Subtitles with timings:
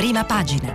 [0.00, 0.72] prima pagina.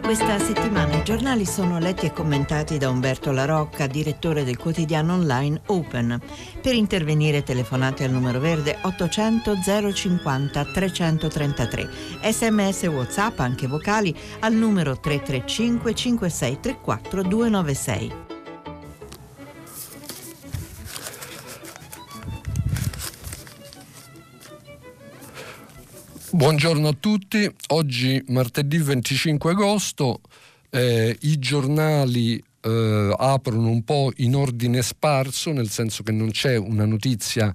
[0.00, 5.12] Questa settimana i giornali sono letti e commentati da Umberto La Rocca, direttore del quotidiano
[5.12, 6.18] online Open.
[6.62, 11.90] Per intervenire telefonate al numero verde 800 050 333.
[12.22, 18.23] Sms WhatsApp anche vocali al numero 335 5634 296.
[26.34, 30.20] Buongiorno a tutti, oggi martedì 25 agosto
[30.68, 36.56] eh, i giornali eh, aprono un po' in ordine sparso, nel senso che non c'è
[36.56, 37.54] una notizia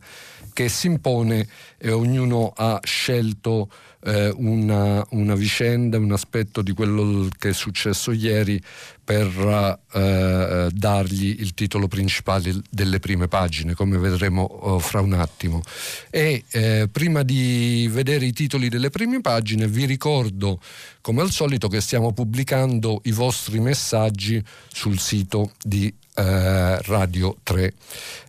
[0.53, 1.45] che si impone
[1.77, 3.69] e ognuno ha scelto
[4.05, 8.61] eh, una, una, vicenda, un aspetto di quello che è successo ieri
[9.03, 15.61] per eh, dargli il titolo principale delle prime pagine, come vedremo oh, fra un attimo.
[16.09, 20.61] E eh, prima di vedere i titoli delle prime pagine vi ricordo,
[21.01, 27.73] come al solito, che stiamo pubblicando i vostri messaggi sul sito di eh, Radio 3.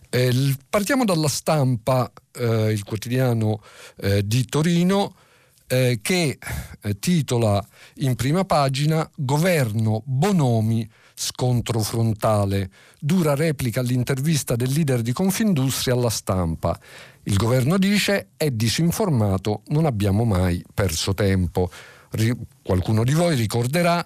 [0.09, 3.61] Eh, partiamo dalla stampa, eh, il quotidiano
[4.23, 5.13] di Torino
[5.71, 6.37] eh, che
[6.81, 12.69] eh, titola in prima pagina Governo Bonomi scontro frontale.
[12.99, 16.77] Dura replica all'intervista del leader di Confindustria alla stampa.
[17.23, 21.71] Il governo dice è disinformato, non abbiamo mai perso tempo.
[22.11, 24.05] Ri- qualcuno di voi ricorderà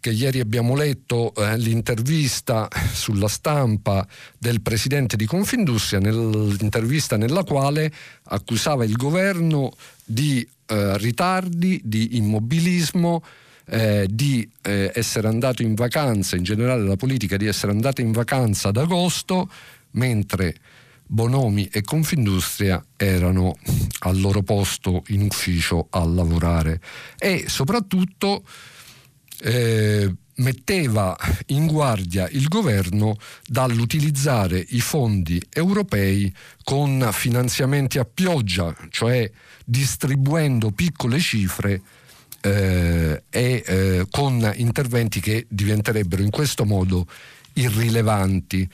[0.00, 4.06] che ieri abbiamo letto eh, l'intervista sulla stampa
[4.38, 7.92] del presidente di Confindustria, nell'intervista nella quale
[8.24, 13.22] accusava il governo di eh, ritardi, di immobilismo,
[13.68, 18.12] eh, di eh, essere andato in vacanza, in generale la politica di essere andata in
[18.12, 19.50] vacanza ad agosto,
[19.92, 20.54] mentre
[21.06, 23.56] Bonomi e Confindustria erano
[24.00, 26.80] al loro posto in ufficio a lavorare.
[27.18, 28.44] E soprattutto
[29.42, 31.16] eh, metteva
[31.46, 33.16] in guardia il governo
[33.46, 36.32] dall'utilizzare i fondi europei
[36.62, 39.30] con finanziamenti a pioggia, cioè
[39.64, 41.80] distribuendo piccole cifre
[42.40, 47.06] eh, e eh, con interventi che diventerebbero in questo modo
[47.54, 48.68] irrilevanti.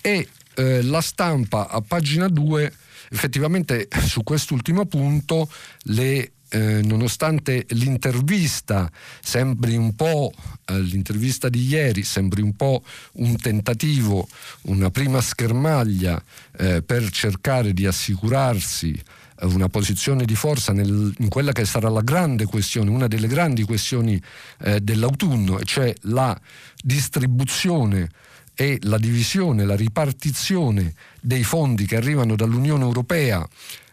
[0.00, 2.72] E eh, la stampa a pagina 2
[3.12, 5.48] effettivamente su quest'ultimo punto
[5.84, 8.90] le eh, nonostante l'intervista
[9.22, 10.32] sembri un po',
[10.66, 12.82] eh, l'intervista di ieri sembri un po'
[13.14, 14.28] un tentativo,
[14.64, 16.22] una prima schermaglia
[16.58, 21.88] eh, per cercare di assicurarsi eh, una posizione di forza nel, in quella che sarà
[21.88, 24.20] la grande questione, una delle grandi questioni
[24.60, 26.38] eh, dell'autunno, cioè la
[26.82, 28.10] distribuzione
[28.54, 33.46] e la divisione, la ripartizione dei fondi che arrivano dall'Unione Europea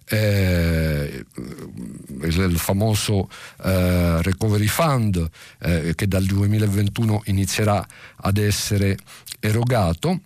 [0.09, 1.24] eh,
[2.24, 3.30] il famoso
[3.64, 8.97] eh, Recovery Fund eh, che dal 2021 inizierà ad essere
[9.40, 10.22] erogato.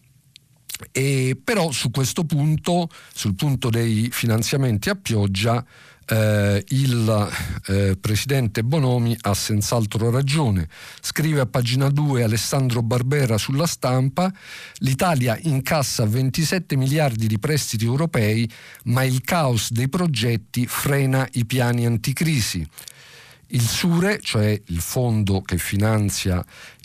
[0.91, 5.63] E però su questo punto, sul punto dei finanziamenti a pioggia,
[6.07, 7.29] eh, il
[7.67, 10.67] eh, presidente Bonomi ha senz'altro ragione.
[11.01, 14.31] Scrive a pagina 2 Alessandro Barbera sulla stampa,
[14.79, 18.49] l'Italia incassa 27 miliardi di prestiti europei,
[18.85, 22.67] ma il caos dei progetti frena i piani anticrisi.
[23.47, 26.43] Il SURE, cioè il fondo che finanzia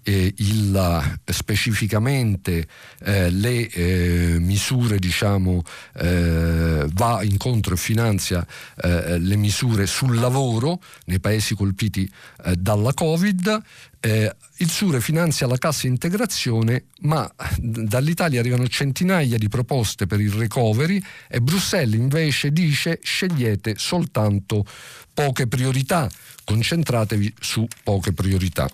[0.08, 2.66] eh, il, specificamente
[3.04, 5.62] eh, le eh, misure, diciamo,
[5.96, 8.46] eh, va incontro e finanzia
[8.82, 12.10] eh, le misure sul lavoro nei paesi colpiti
[12.44, 13.62] eh, dalla Covid.
[14.00, 21.02] il Sure finanzia la cassa integrazione, ma dall'Italia arrivano centinaia di proposte per il recovery
[21.28, 24.64] e Bruxelles invece dice scegliete soltanto
[25.12, 26.08] poche priorità,
[26.44, 28.70] concentratevi su poche priorità.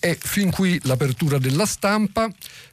[0.00, 2.30] E fin qui l'apertura della stampa.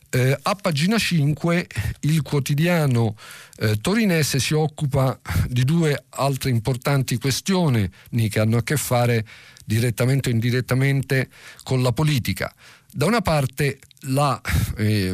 [0.10, 1.68] Eh, a pagina 5
[2.02, 3.18] il quotidiano
[3.58, 5.20] eh, torinese si occupa
[5.50, 7.90] di due altre importanti questioni
[8.30, 9.26] che hanno a che fare
[9.66, 11.30] direttamente o indirettamente
[11.64, 12.54] con la politica.
[12.90, 14.40] Da una parte la
[14.78, 15.14] eh,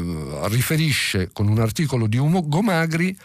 [0.49, 3.17] riferisce con un articolo di Ugo Magri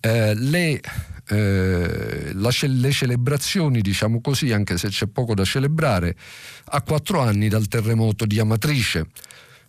[0.00, 0.80] eh, le
[1.28, 6.16] eh, la, le celebrazioni, diciamo così, anche se c'è poco da celebrare,
[6.64, 9.06] a quattro anni dal terremoto di Amatrice.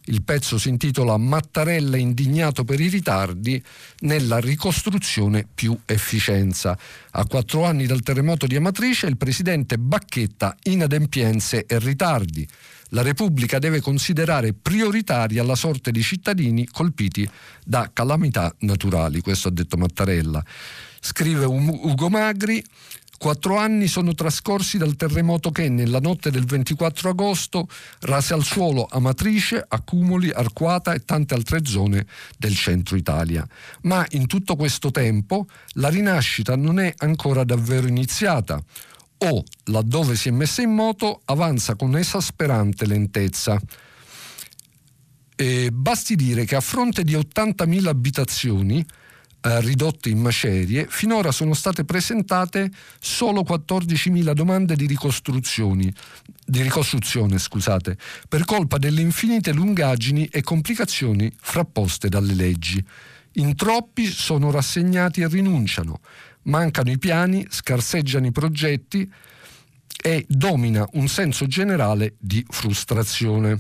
[0.07, 3.63] Il pezzo si intitola Mattarella indignato per i ritardi
[3.99, 6.77] nella ricostruzione più efficienza.
[7.11, 12.45] A quattro anni dal terremoto di Amatrice il presidente Bacchetta inadempienze e ritardi.
[12.89, 17.27] La Repubblica deve considerare prioritaria la sorte dei cittadini colpiti
[17.63, 20.43] da calamità naturali, questo ha detto Mattarella.
[21.05, 22.63] Scrive Ugo Magri,
[23.17, 27.67] Quattro anni sono trascorsi dal terremoto che nella notte del 24 agosto
[28.01, 32.05] rase al suolo Amatrice, Accumuli, Arquata e tante altre zone
[32.37, 33.47] del centro Italia.
[33.81, 38.61] Ma in tutto questo tempo la rinascita non è ancora davvero iniziata
[39.17, 43.59] o, laddove si è messa in moto, avanza con esasperante lentezza.
[45.35, 48.85] E basti dire che a fronte di 80.000 abitazioni,
[49.45, 54.87] eh, ridotte in macerie, finora sono state presentate solo 14.000 domande di
[56.45, 57.97] di ricostruzione scusate,
[58.29, 62.83] per colpa delle infinite lungaggini e complicazioni frapposte dalle leggi.
[63.33, 65.99] In troppi sono rassegnati e rinunciano,
[66.43, 69.11] mancano i piani, scarseggiano i progetti
[70.01, 73.57] e domina un senso generale di frustrazione.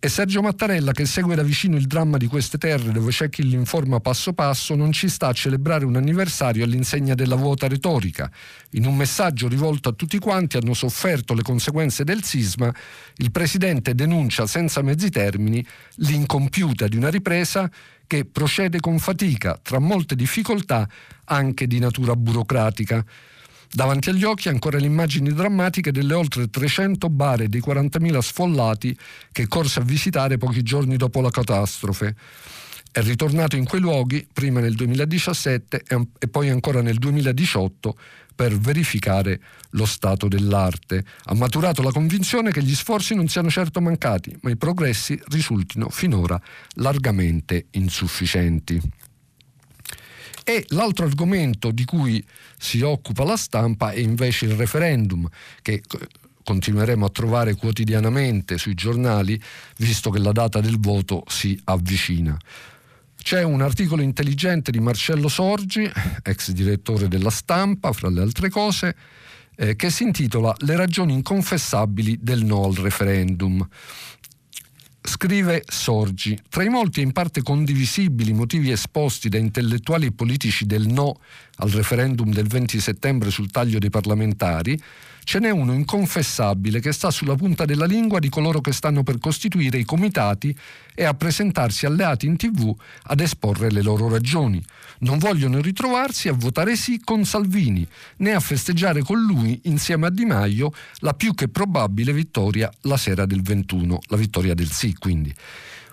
[0.00, 3.42] È Sergio Mattarella, che segue da vicino il dramma di queste terre dove c'è chi
[3.42, 8.30] l'informa passo passo, non ci sta a celebrare un anniversario all'insegna della vuota retorica.
[8.70, 12.72] In un messaggio rivolto a tutti quanti hanno sofferto le conseguenze del sisma,
[13.16, 15.66] il Presidente denuncia senza mezzi termini
[15.96, 17.68] l'incompiuta di una ripresa
[18.06, 20.88] che procede con fatica, tra molte difficoltà
[21.24, 23.04] anche di natura burocratica.
[23.70, 28.96] Davanti agli occhi ancora le immagini drammatiche delle oltre 300 bare dei 40.000 sfollati
[29.30, 32.14] che corse a visitare pochi giorni dopo la catastrofe.
[32.90, 35.82] È ritornato in quei luoghi prima nel 2017
[36.18, 37.96] e poi ancora nel 2018
[38.34, 41.04] per verificare lo stato dell'arte.
[41.24, 45.90] Ha maturato la convinzione che gli sforzi non siano certo mancati, ma i progressi risultino
[45.90, 46.40] finora
[46.76, 48.80] largamente insufficienti.
[50.48, 52.24] E l'altro argomento di cui
[52.56, 55.28] si occupa la stampa è invece il referendum,
[55.60, 55.82] che
[56.42, 59.38] continueremo a trovare quotidianamente sui giornali,
[59.76, 62.34] visto che la data del voto si avvicina.
[63.22, 65.86] C'è un articolo intelligente di Marcello Sorgi,
[66.22, 68.96] ex direttore della stampa, fra le altre cose,
[69.54, 73.68] eh, che si intitola Le ragioni inconfessabili del no al referendum.
[75.08, 80.66] Scrive Sorgi, tra i molti e in parte condivisibili motivi esposti da intellettuali e politici
[80.66, 81.18] del no
[81.56, 84.78] al referendum del 20 settembre sul taglio dei parlamentari,
[85.24, 89.18] ce n'è uno inconfessabile che sta sulla punta della lingua di coloro che stanno per
[89.18, 90.54] costituire i comitati
[90.94, 94.62] e a presentarsi alleati in tv ad esporre le loro ragioni.
[95.00, 97.86] Non vogliono ritrovarsi a votare sì con Salvini,
[98.18, 102.96] né a festeggiare con lui, insieme a Di Maio, la più che probabile vittoria la
[102.96, 105.34] sera del 21, la vittoria del sì quindi.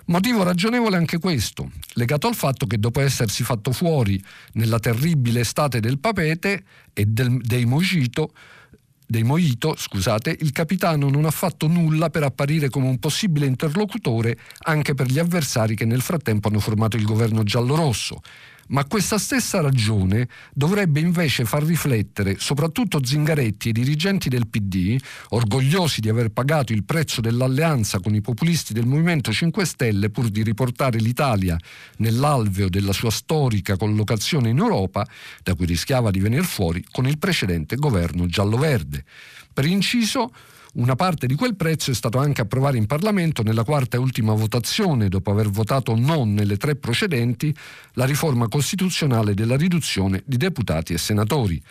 [0.08, 4.22] Motivo ragionevole anche questo, legato al fatto che dopo essersi fatto fuori
[4.52, 6.62] nella terribile estate del papete
[6.92, 8.32] e del, dei Mojito,
[9.04, 14.38] dei Mojito, scusate, il capitano non ha fatto nulla per apparire come un possibile interlocutore
[14.64, 18.20] anche per gli avversari che nel frattempo hanno formato il governo giallorosso
[18.68, 24.96] ma questa stessa ragione dovrebbe invece far riflettere soprattutto Zingaretti e i dirigenti del PD,
[25.30, 30.28] orgogliosi di aver pagato il prezzo dell'alleanza con i populisti del Movimento 5 Stelle pur
[30.28, 31.56] di riportare l'Italia
[31.98, 35.06] nell'alveo della sua storica collocazione in Europa,
[35.42, 39.04] da cui rischiava di venire fuori con il precedente governo giallo-verde.
[39.52, 40.30] Per inciso,
[40.76, 44.34] una parte di quel prezzo è stato anche approvare in Parlamento nella quarta e ultima
[44.34, 47.54] votazione, dopo aver votato non nelle tre precedenti,
[47.92, 51.62] la riforma costituzionale della riduzione di deputati e senatori.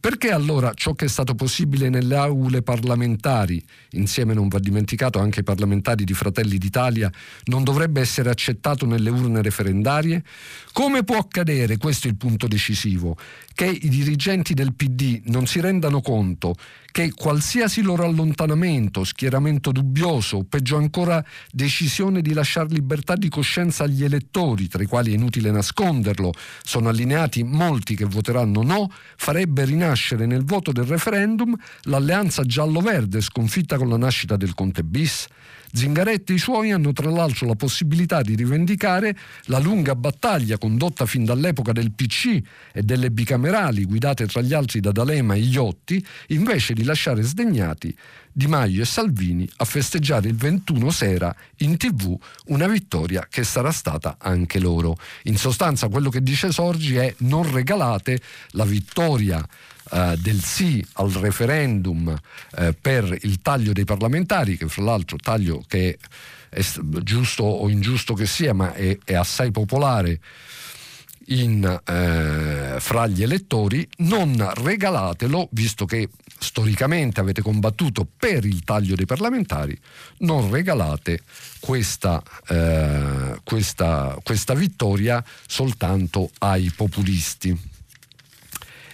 [0.00, 5.40] Perché allora ciò che è stato possibile nelle aule parlamentari, insieme non va dimenticato anche
[5.40, 7.12] ai parlamentari di Fratelli d'Italia,
[7.44, 10.24] non dovrebbe essere accettato nelle urne referendarie?
[10.72, 13.14] Come può accadere, questo è il punto decisivo,
[13.52, 16.54] che i dirigenti del PD non si rendano conto
[16.90, 23.84] che qualsiasi loro allontanamento, schieramento dubbioso o peggio ancora decisione di lasciare libertà di coscienza
[23.84, 26.32] agli elettori, tra i quali è inutile nasconderlo,
[26.62, 33.76] sono allineati molti che voteranno no, farebbe rinascere nel voto del referendum l'alleanza giallo-verde sconfitta
[33.76, 35.26] con la nascita del Conte bis?
[35.72, 41.06] Zingaretti e i suoi hanno tra l'altro la possibilità di rivendicare la lunga battaglia condotta
[41.06, 42.40] fin dall'epoca del PC
[42.72, 47.96] e delle bicamerali guidate tra gli altri da D'Alema e Iotti, invece di lasciare sdegnati
[48.32, 53.70] Di Maio e Salvini a festeggiare il 21 sera in tv una vittoria che sarà
[53.70, 54.96] stata anche loro.
[55.24, 59.46] In sostanza quello che dice Sorgi è non regalate la vittoria
[59.92, 62.16] eh, del sì al referendum
[62.56, 65.98] eh, per il taglio dei parlamentari, che fra l'altro taglio che
[66.48, 66.62] è
[67.02, 70.20] giusto o ingiusto che sia, ma è, è assai popolare
[71.30, 78.94] in, eh, fra gli elettori, non regalatelo, visto che storicamente avete combattuto per il taglio
[78.94, 79.78] dei parlamentari,
[80.18, 81.20] non regalate
[81.60, 87.78] questa, eh, questa, questa vittoria soltanto ai populisti.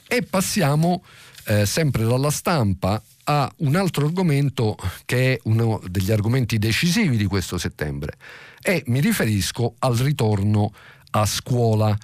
[0.09, 1.05] E passiamo
[1.47, 7.27] eh, sempre dalla stampa a un altro argomento che è uno degli argomenti decisivi di
[7.27, 8.17] questo settembre.
[8.63, 10.73] E mi riferisco al ritorno
[11.11, 11.97] a scuola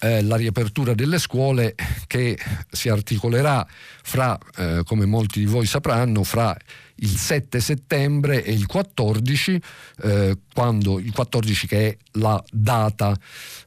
[0.00, 1.74] eh, la riapertura delle scuole
[2.06, 2.38] che
[2.70, 3.66] si articolerà
[4.02, 6.56] fra, eh, come molti di voi sapranno, fra
[6.96, 9.60] il 7 settembre e il 14,
[10.02, 13.18] eh, quando il 14 che è la data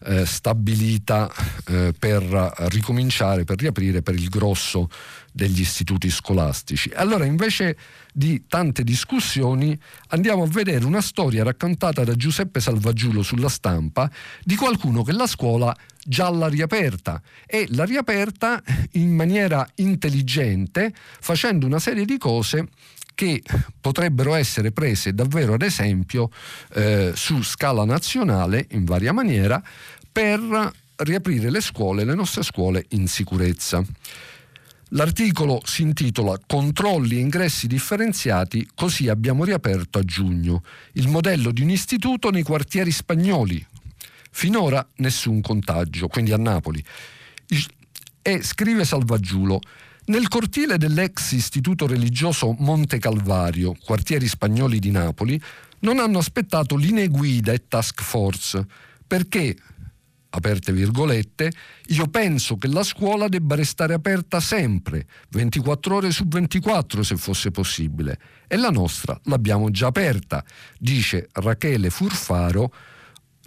[0.06, 1.30] eh, stabilita
[1.68, 2.24] eh, per
[2.70, 4.90] ricominciare, per riaprire per il grosso
[5.32, 6.92] degli istituti scolastici.
[6.96, 7.78] Allora invece
[8.18, 14.10] di tante discussioni andiamo a vedere una storia raccontata da Giuseppe Salvaggiulo sulla stampa
[14.44, 18.60] di qualcuno che la scuola già l'ha riaperta e l'ha riaperta
[18.94, 22.70] in maniera intelligente facendo una serie di cose
[23.14, 23.44] che
[23.80, 26.32] potrebbero essere prese davvero ad esempio
[26.74, 29.62] eh, su scala nazionale in varia maniera
[30.12, 33.86] per riaprire le scuole, le nostre scuole in sicurezza.
[34.92, 40.64] L'articolo si intitola Controlli e ingressi differenziati, così abbiamo riaperto a giugno.
[40.94, 43.66] Il modello di un istituto nei quartieri spagnoli.
[44.32, 46.82] Finora nessun contagio, quindi a Napoli.
[48.22, 49.60] E scrive Salvaggiulo.
[50.06, 55.42] Nel cortile dell'ex istituto religioso Monte Calvario, quartieri spagnoli di Napoli,
[55.80, 58.66] non hanno aspettato linee guida e task force
[59.08, 59.56] perché
[60.30, 61.52] aperte virgolette,
[61.88, 67.52] io penso che la scuola debba restare aperta sempre, 24 ore su 24 se fosse
[67.52, 68.20] possibile.
[68.48, 70.44] E la nostra l'abbiamo già aperta,
[70.78, 72.74] dice Rachele Furfaro,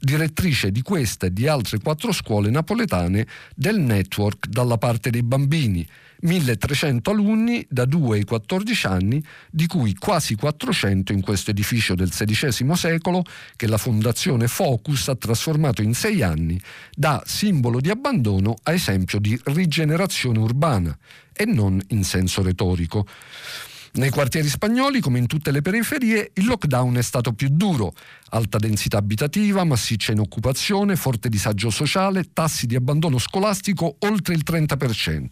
[0.01, 5.87] direttrice di questa e di altre quattro scuole napoletane del network dalla parte dei bambini
[6.21, 12.11] 1300 alunni da 2 ai 14 anni, di cui quasi 400 in questo edificio del
[12.11, 13.25] XVI secolo
[13.57, 16.61] che la Fondazione Focus ha trasformato in sei anni
[16.95, 20.97] da simbolo di abbandono a esempio di rigenerazione urbana
[21.33, 23.07] e non in senso retorico.
[23.93, 27.93] Nei quartieri spagnoli, come in tutte le periferie, il lockdown è stato più duro.
[28.31, 35.29] Alta densità abitativa, massiccia inoccupazione, forte disagio sociale, tassi di abbandono scolastico oltre il 30%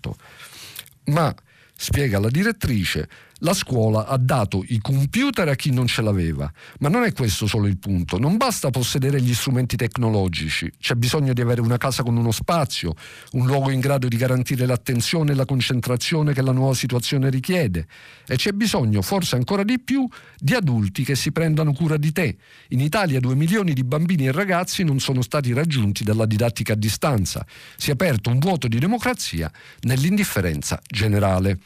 [1.08, 1.34] ma,
[1.74, 3.08] spiega la direttrice,
[3.40, 7.46] la scuola ha dato i computer a chi non ce l'aveva, ma non è questo
[7.46, 12.02] solo il punto, non basta possedere gli strumenti tecnologici, c'è bisogno di avere una casa
[12.02, 12.94] con uno spazio,
[13.32, 17.86] un luogo in grado di garantire l'attenzione e la concentrazione che la nuova situazione richiede.
[18.26, 20.06] E c'è bisogno, forse ancora di più,
[20.38, 22.36] di adulti che si prendano cura di te.
[22.68, 26.76] In Italia due milioni di bambini e ragazzi non sono stati raggiunti dalla didattica a
[26.76, 31.58] distanza, si è aperto un vuoto di democrazia nell'indifferenza generale.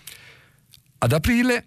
[1.04, 1.66] Ad aprile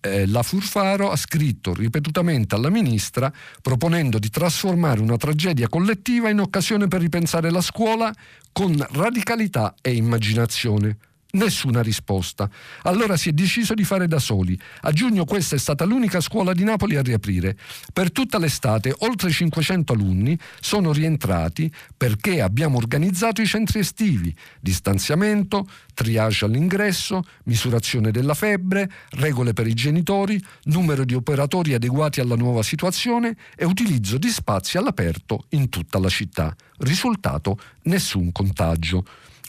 [0.00, 6.40] eh, la Furfaro ha scritto ripetutamente alla ministra proponendo di trasformare una tragedia collettiva in
[6.40, 8.14] occasione per ripensare la scuola
[8.52, 10.98] con radicalità e immaginazione.
[11.34, 12.48] Nessuna risposta.
[12.82, 14.56] Allora si è deciso di fare da soli.
[14.82, 17.56] A giugno questa è stata l'unica scuola di Napoli a riaprire.
[17.92, 25.68] Per tutta l'estate oltre 500 alunni sono rientrati perché abbiamo organizzato i centri estivi, distanziamento,
[25.92, 32.62] triage all'ingresso, misurazione della febbre, regole per i genitori, numero di operatori adeguati alla nuova
[32.62, 36.54] situazione e utilizzo di spazi all'aperto in tutta la città.
[36.78, 39.04] Risultato nessun contagio.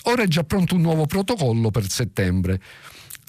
[0.08, 2.60] Ora è già pronto un nuovo protocollo per settembre.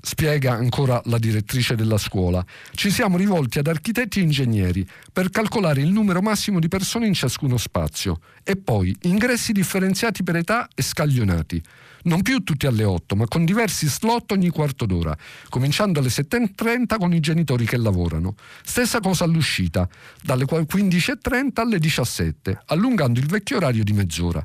[0.03, 2.45] Spiega ancora la direttrice della scuola.
[2.73, 7.15] Ci siamo rivolti ad architetti e ingegneri per calcolare il numero massimo di persone in
[7.15, 11.63] ciascuno spazio e poi ingressi differenziati per età e scaglionati
[12.07, 15.17] non più tutti alle 8, ma con diversi slot ogni quarto d'ora,
[15.49, 18.35] cominciando alle 7.30 con i genitori che lavorano.
[18.65, 19.89] Stessa cosa all'uscita,
[20.23, 24.45] dalle 15.30 alle 17, allungando il vecchio orario di mezz'ora.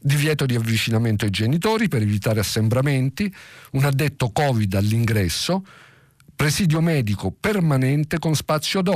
[0.00, 3.32] Divieto di avvicinamento ai genitori per evitare assembramenti,
[3.72, 5.64] un addetto Covid all'ingresso,
[6.34, 8.88] presidio medico permanente con spazio ad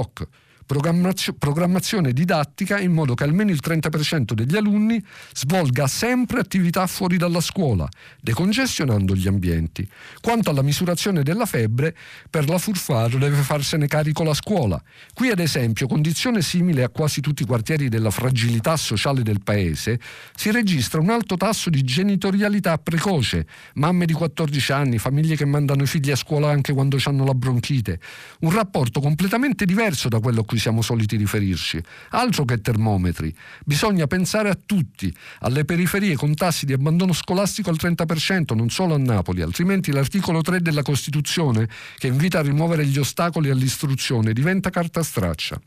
[0.64, 5.02] programmazione didattica in modo che almeno il 30% degli alunni
[5.32, 7.88] svolga sempre attività fuori dalla scuola,
[8.20, 9.88] decongestionando gli ambienti.
[10.20, 11.94] Quanto alla misurazione della febbre,
[12.30, 14.82] per la Furfaro deve farsene carico la scuola.
[15.12, 20.00] Qui ad esempio, condizione simile a quasi tutti i quartieri della fragilità sociale del paese,
[20.34, 25.82] si registra un alto tasso di genitorialità precoce, mamme di 14 anni, famiglie che mandano
[25.82, 28.00] i figli a scuola anche quando hanno la bronchite,
[28.40, 31.82] un rapporto completamente diverso da quello cui siamo soliti riferirci.
[32.10, 33.34] Altro che termometri.
[33.64, 38.92] Bisogna pensare a tutti, alle periferie con tassi di abbandono scolastico al 30%, non solo
[38.92, 41.66] a Napoli, altrimenti l'articolo 3 della Costituzione,
[41.96, 45.58] che invita a rimuovere gli ostacoli all'istruzione, diventa carta straccia.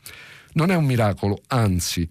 [0.52, 2.08] Non è un miracolo, anzi.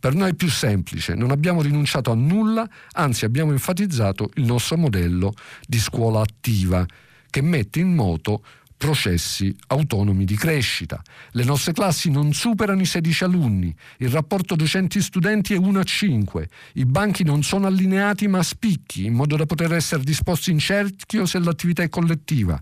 [0.00, 4.78] Per noi è più semplice, non abbiamo rinunciato a nulla, anzi abbiamo enfatizzato il nostro
[4.78, 5.34] modello
[5.66, 6.86] di scuola attiva,
[7.28, 8.42] che mette in moto
[8.84, 11.02] processi autonomi di crescita.
[11.30, 16.48] Le nostre classi non superano i 16 alunni, il rapporto docenti-studenti è 1 a 5,
[16.74, 20.58] i banchi non sono allineati ma a spicchi, in modo da poter essere disposti in
[20.58, 22.60] cerchio se l'attività è collettiva.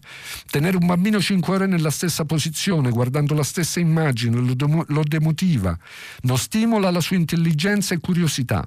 [0.49, 5.77] Tenere un bambino 5 ore nella stessa posizione, guardando la stessa immagine, lo demotiva,
[6.21, 8.65] non stimola la sua intelligenza e curiosità.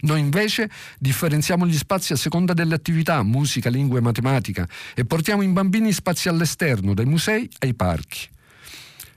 [0.00, 5.42] Noi invece differenziamo gli spazi a seconda delle attività, musica, lingua e matematica, e portiamo
[5.42, 8.28] i bambini spazi all'esterno, dai musei ai parchi.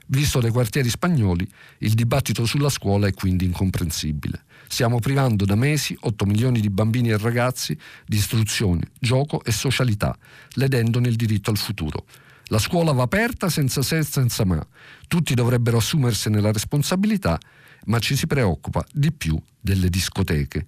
[0.08, 4.44] Visto dai quartieri spagnoli, il dibattito sulla scuola è quindi incomprensibile.
[4.68, 10.16] Stiamo privando da mesi 8 milioni di bambini e ragazzi di istruzione, gioco e socialità,
[10.54, 12.06] ledendone il diritto al futuro.
[12.48, 14.66] La scuola va aperta senza se e senza ma.
[15.08, 17.40] Tutti dovrebbero assumersene la responsabilità
[17.86, 20.66] ma ci si preoccupa di più delle discoteche.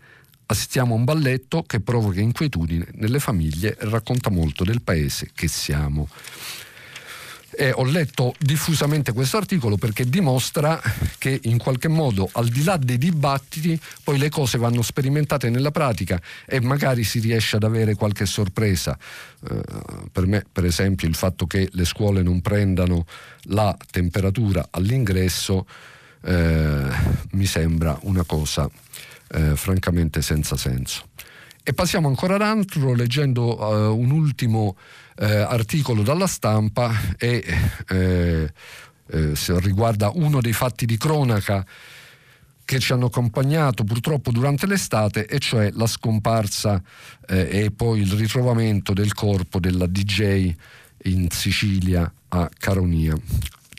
[0.48, 5.48] Assistiamo a un balletto che provoca inquietudine nelle famiglie e racconta molto del paese che
[5.48, 6.07] siamo.
[7.57, 10.79] E ho letto diffusamente questo articolo perché dimostra
[11.17, 15.72] che in qualche modo al di là dei dibattiti poi le cose vanno sperimentate nella
[15.72, 18.98] pratica e magari si riesce ad avere qualche sorpresa.
[19.50, 19.62] Eh,
[20.12, 23.05] per me per esempio il fatto che le scuole non prendano
[23.43, 25.65] la temperatura all'ingresso
[26.25, 26.88] eh,
[27.32, 28.70] mi sembra una cosa
[29.29, 31.08] eh, francamente senza senso.
[31.63, 34.75] E passiamo ancora ad altro leggendo uh, un ultimo
[35.17, 37.44] uh, articolo dalla stampa e
[37.88, 38.53] eh,
[39.08, 41.65] eh, riguarda uno dei fatti di cronaca
[42.65, 46.82] che ci hanno accompagnato purtroppo durante l'estate, e cioè la scomparsa
[47.27, 50.51] eh, e poi il ritrovamento del corpo della DJ
[51.03, 53.15] in Sicilia a Caronia.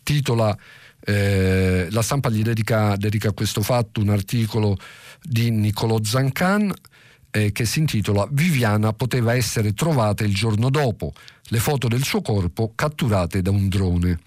[0.05, 0.57] Titola
[1.09, 4.77] eh, la stampa gli dedica, dedica, a questo fatto un articolo
[5.23, 6.75] di Niccolò Zancan
[7.31, 11.13] eh, che si intitola Viviana poteva essere trovata il giorno dopo,
[11.51, 14.19] le foto del suo corpo catturate da un drone.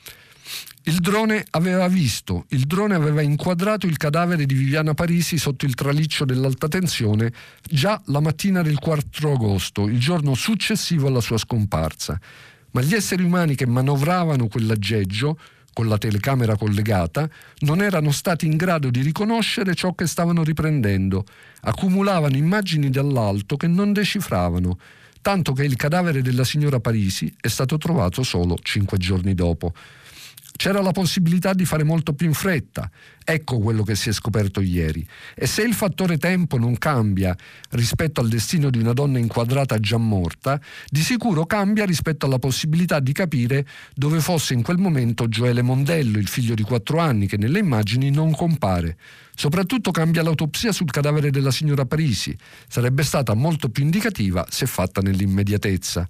[0.83, 5.75] Il drone aveva visto, il drone aveva inquadrato il cadavere di Viviana Parisi sotto il
[5.75, 7.33] traliccio dell'alta tensione
[7.69, 12.17] già la mattina del 4 agosto, il giorno successivo alla sua scomparsa.
[12.71, 15.37] Ma gli esseri umani che manovravano quell'aggeggio
[15.73, 17.29] con la telecamera collegata,
[17.59, 21.25] non erano stati in grado di riconoscere ciò che stavano riprendendo.
[21.61, 24.79] Accumulavano immagini dall'alto che non decifravano,
[25.21, 29.73] tanto che il cadavere della signora Parisi è stato trovato solo cinque giorni dopo.
[30.59, 32.91] C'era la possibilità di fare molto più in fretta.
[33.23, 35.07] Ecco quello che si è scoperto ieri.
[35.33, 37.33] E se il fattore tempo non cambia
[37.69, 42.99] rispetto al destino di una donna inquadrata già morta, di sicuro cambia rispetto alla possibilità
[42.99, 47.37] di capire dove fosse in quel momento Gioele Mondello, il figlio di quattro anni, che
[47.37, 48.97] nelle immagini non compare.
[49.33, 52.37] Soprattutto cambia l'autopsia sul cadavere della signora Parisi.
[52.67, 56.05] Sarebbe stata molto più indicativa se fatta nell'immediatezza.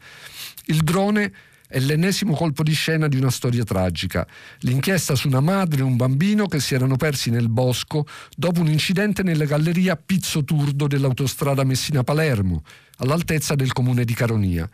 [0.65, 1.31] Il drone
[1.71, 4.27] è l'ennesimo colpo di scena di una storia tragica.
[4.61, 8.69] L'inchiesta su una madre e un bambino che si erano persi nel bosco dopo un
[8.69, 12.63] incidente nella galleria Pizzo Turdo dell'autostrada Messina-Palermo,
[12.97, 14.67] all'altezza del comune di Caronia.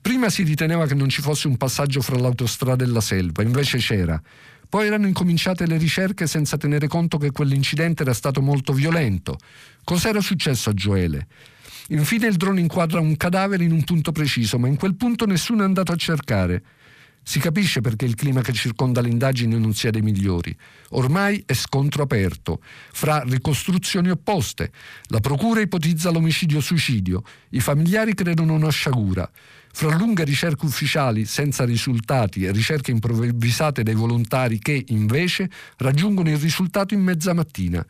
[0.00, 3.78] Prima si riteneva che non ci fosse un passaggio fra l'autostrada e la selva, invece
[3.78, 4.20] c'era.
[4.68, 9.38] Poi erano incominciate le ricerche senza tenere conto che quell'incidente era stato molto violento.
[9.84, 11.28] Cos'era successo a Gioele?
[11.90, 15.62] Infine il drone inquadra un cadavere in un punto preciso, ma in quel punto nessuno
[15.62, 16.62] è andato a cercare.
[17.22, 20.56] Si capisce perché il clima che circonda l'indagine non sia dei migliori.
[20.90, 24.70] Ormai è scontro aperto, fra ricostruzioni opposte.
[25.08, 29.28] La procura ipotizza l'omicidio-suicidio, i familiari credono una sciagura.
[29.72, 36.38] Fra lunghe ricerche ufficiali senza risultati e ricerche improvvisate dai volontari che, invece, raggiungono il
[36.38, 37.84] risultato in mezza mattina.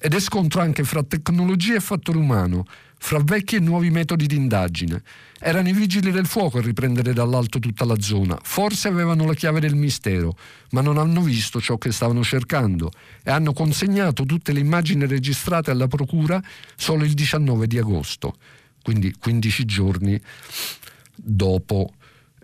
[0.00, 2.64] Ed è scontro anche fra tecnologia e fattore umano,
[3.04, 5.02] fra vecchi e nuovi metodi di indagine.
[5.40, 8.38] Erano i vigili del fuoco a riprendere dall'alto tutta la zona.
[8.40, 10.36] Forse avevano la chiave del mistero,
[10.70, 12.92] ma non hanno visto ciò che stavano cercando
[13.24, 16.40] e hanno consegnato tutte le immagini registrate alla procura
[16.76, 18.36] solo il 19 di agosto,
[18.82, 20.20] quindi 15 giorni
[21.16, 21.94] dopo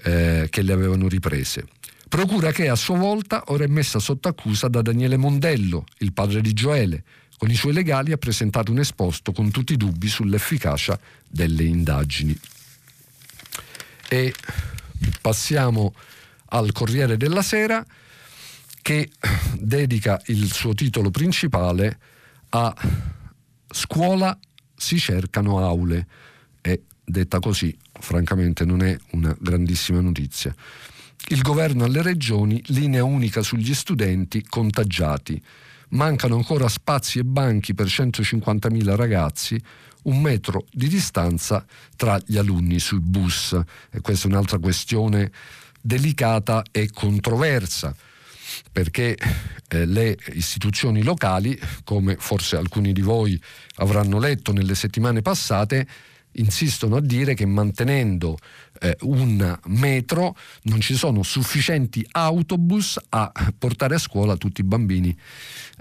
[0.03, 1.67] eh, che le avevano riprese.
[2.09, 6.41] Procura che a sua volta ora è messa sotto accusa da Daniele Mondello, il padre
[6.41, 7.05] di Gioele,
[7.39, 12.39] con i suoi legali ha presentato un esposto con tutti i dubbi sull'efficacia delle indagini.
[14.09, 14.35] E
[15.21, 15.95] passiamo
[16.51, 17.85] al Corriere della Sera
[18.83, 19.11] che
[19.55, 21.99] dedica il suo titolo principale
[22.51, 22.75] a
[23.71, 24.37] Scuola
[24.75, 26.07] si cercano aule
[26.61, 30.55] e detta così francamente non è una grandissima notizia.
[31.29, 35.43] Il governo alle regioni, linea unica sugli studenti contagiati.
[35.91, 39.61] Mancano ancora spazi e banchi per 150.000 ragazzi,
[40.05, 41.65] un metro di distanza
[41.97, 43.59] tra gli alunni sui bus.
[43.91, 45.31] E questa è un'altra questione
[45.81, 47.95] delicata e controversa
[48.73, 49.17] perché
[49.69, 53.41] eh, le istituzioni locali, come forse alcuni di voi
[53.77, 55.87] avranno letto nelle settimane passate,
[56.39, 58.39] insistono a dire che mantenendo
[58.81, 65.17] eh, un metro non ci sono sufficienti autobus a portare a scuola tutti i bambini,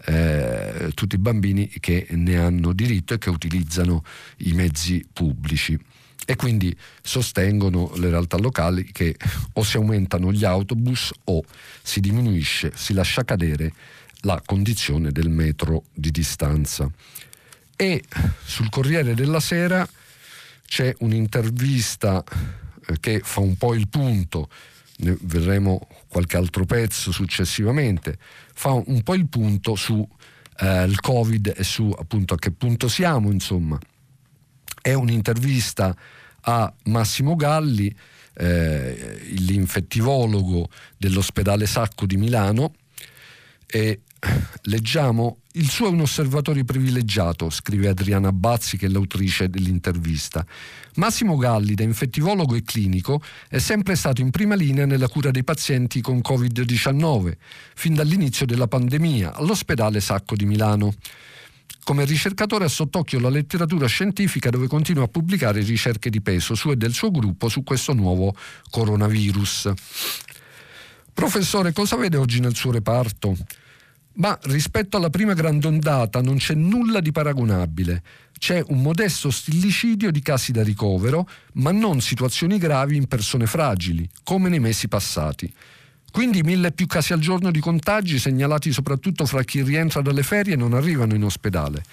[0.05, 4.03] eh, tutti i bambini che ne hanno diritto e che utilizzano
[4.37, 5.77] i mezzi pubblici.
[6.29, 9.15] E quindi sostengono le realtà locali che
[9.53, 11.41] o si aumentano gli autobus o
[11.81, 13.71] si diminuisce, si lascia cadere
[14.21, 16.89] la condizione del metro di distanza.
[17.77, 18.03] E
[18.43, 19.87] sul Corriere della Sera
[20.67, 22.23] c'è un'intervista
[22.87, 24.49] eh, che fa un po' il punto,
[24.97, 28.17] ne vedremo qualche altro pezzo successivamente,
[28.53, 30.07] fa un po' il punto su
[30.59, 33.79] eh, Covid e su appunto a che punto siamo, insomma.
[34.81, 35.95] È un'intervista
[36.41, 37.93] a Massimo Galli,
[38.33, 42.73] eh, l'infettivologo dell'ospedale Sacco di Milano,
[43.65, 44.01] e
[44.63, 50.45] leggiamo il suo è un osservatore privilegiato, scrive Adriana Bazzi, che è l'autrice dell'intervista.
[50.95, 55.43] Massimo Galli, da infettivologo e clinico, è sempre stato in prima linea nella cura dei
[55.43, 57.33] pazienti con Covid-19,
[57.73, 60.93] fin dall'inizio della pandemia, all'ospedale Sacco di Milano.
[61.83, 66.69] Come ricercatore ha sott'occhio la letteratura scientifica dove continua a pubblicare ricerche di peso su
[66.69, 68.35] e del suo gruppo su questo nuovo
[68.69, 69.71] coronavirus.
[71.13, 73.35] Professore, cosa vede oggi nel suo reparto?
[74.17, 78.01] Ma rispetto alla prima grande ondata non c'è nulla di paragonabile.
[78.37, 84.09] C'è un modesto stillicidio di casi da ricovero, ma non situazioni gravi in persone fragili,
[84.23, 85.51] come nei mesi passati.
[86.11, 90.55] Quindi mille più casi al giorno di contagi segnalati soprattutto fra chi rientra dalle ferie
[90.55, 91.83] non arrivano in ospedale.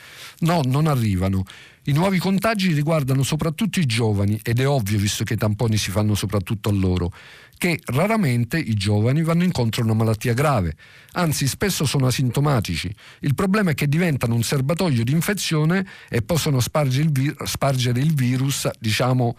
[0.40, 1.44] No, non arrivano.
[1.86, 5.90] I nuovi contagi riguardano soprattutto i giovani ed è ovvio visto che i tamponi si
[5.90, 7.12] fanno soprattutto a loro
[7.56, 10.76] che raramente i giovani vanno incontro a una malattia grave,
[11.12, 12.94] anzi spesso sono asintomatici.
[13.20, 18.00] Il problema è che diventano un serbatoio di infezione e possono spargere il, vir- spargere
[18.00, 19.36] il virus, diciamo,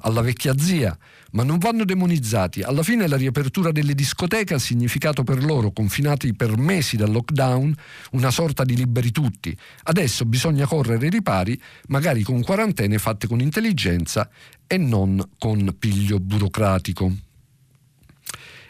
[0.00, 0.96] alla vecchia zia,
[1.32, 2.62] ma non vanno demonizzati.
[2.62, 7.74] Alla fine la riapertura delle discoteche ha significato per loro, confinati per mesi dal lockdown,
[8.12, 9.56] una sorta di liberi tutti.
[9.84, 14.28] Adesso bisogna correre ai ripari, magari con quarantene fatte con intelligenza
[14.66, 17.12] e non con piglio burocratico.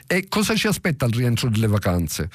[0.06, 2.30] E cosa ci aspetta al rientro delle vacanze?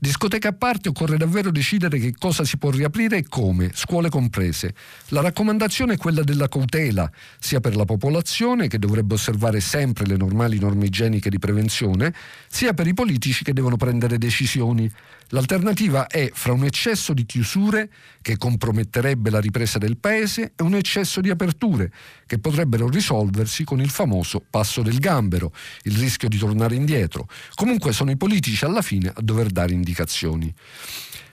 [0.00, 4.72] Discoteca a parte occorre davvero decidere che cosa si può riaprire e come, scuole comprese.
[5.08, 10.16] La raccomandazione è quella della cautela, sia per la popolazione, che dovrebbe osservare sempre le
[10.16, 12.14] normali norme igieniche di prevenzione,
[12.46, 14.88] sia per i politici che devono prendere decisioni.
[15.28, 17.90] L'alternativa è fra un eccesso di chiusure
[18.22, 21.92] che comprometterebbe la ripresa del paese e un eccesso di aperture
[22.24, 27.28] che potrebbero risolversi con il famoso passo del gambero, il rischio di tornare indietro.
[27.54, 30.52] Comunque sono i politici alla fine a dover dare indicazioni.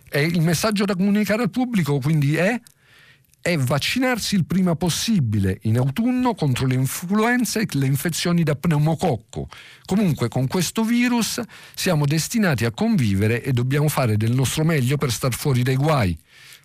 [0.10, 2.60] E il messaggio da comunicare al pubblico quindi è
[3.46, 9.48] è vaccinarsi il prima possibile in autunno contro le influenze e le infezioni da pneumococco.
[9.86, 11.40] Comunque con questo virus
[11.76, 16.18] siamo destinati a convivere e dobbiamo fare del nostro meglio per star fuori dai guai.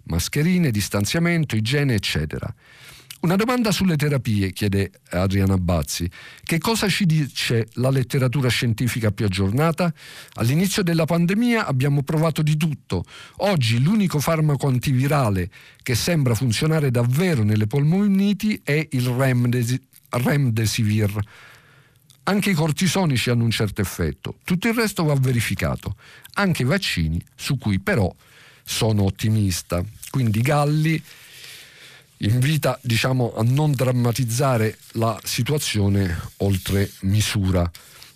[0.04, 2.50] Mascherine, distanziamento, igiene, eccetera.
[3.20, 6.10] Una domanda sulle terapie, chiede Adriana Bazzi.
[6.42, 9.92] Che cosa ci dice la letteratura scientifica più aggiornata?
[10.36, 13.04] All'inizio della pandemia abbiamo provato di tutto.
[13.38, 15.50] Oggi l'unico farmaco antivirale
[15.82, 19.06] che sembra funzionare davvero nelle polmoniti è il
[20.08, 21.20] Remdesivir.
[22.22, 24.38] Anche i cortisonici hanno un certo effetto.
[24.44, 25.94] Tutto il resto va verificato.
[26.34, 28.10] Anche i vaccini, su cui però
[28.64, 29.84] sono ottimista.
[30.08, 31.02] Quindi Galli
[32.20, 37.70] invita diciamo, a non drammatizzare la situazione oltre misura.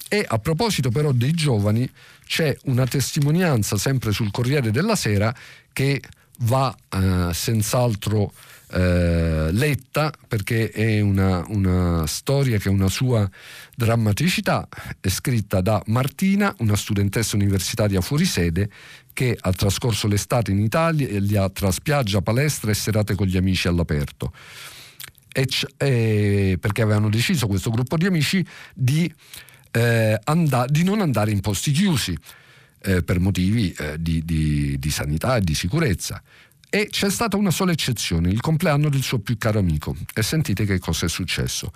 [0.09, 1.91] E a proposito però dei giovani,
[2.27, 5.35] c'è una testimonianza sempre sul Corriere della Sera
[5.73, 6.01] che
[6.41, 8.33] va eh, senz'altro
[8.71, 13.29] eh, letta perché è una, una, storia che ha una sua
[13.77, 14.67] drammaticità,
[15.01, 18.69] è scritta da Martina, una studentessa universitaria fuori sede
[19.15, 24.33] che ha trascorso l'estate in Italia tra spiaggia, palestra e serate con gli amici all'aperto.
[25.33, 29.11] E c- e perché avevano deciso questo gruppo di amici di,
[29.71, 32.15] eh, and- di non andare in posti chiusi.
[32.87, 36.23] eh, per motivi eh, di, di, di sanità e di sicurezza.
[36.69, 39.97] E c'è stata una sola eccezione, il compleanno del suo più caro amico.
[40.13, 41.73] E sentite che cosa è successo.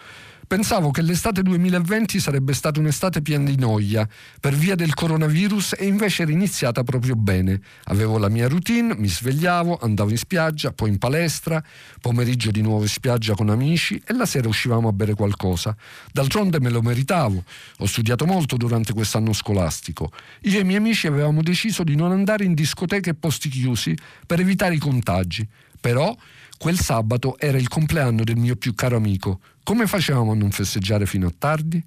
[0.49, 4.09] Pensavo che l'estate 2020 sarebbe stata un'estate piena di noia
[4.41, 7.61] per via del coronavirus e invece era iniziata proprio bene.
[7.85, 11.63] Avevo la mia routine, mi svegliavo, andavo in spiaggia, poi in palestra,
[12.01, 15.77] pomeriggio di nuovo in spiaggia con amici e la sera uscivamo a bere qualcosa.
[16.11, 17.45] D'altronde me lo meritavo.
[17.81, 20.11] Ho studiato molto durante quest'anno scolastico.
[20.45, 23.95] Io e i miei amici avevamo deciso di non andare in discoteche e posti chiusi
[24.27, 25.47] per evitare i contagi.
[25.79, 26.17] Però
[26.59, 29.41] quel sabato era il compleanno del mio più caro amico.
[29.63, 31.83] Come facevamo a non festeggiare fino a tardi?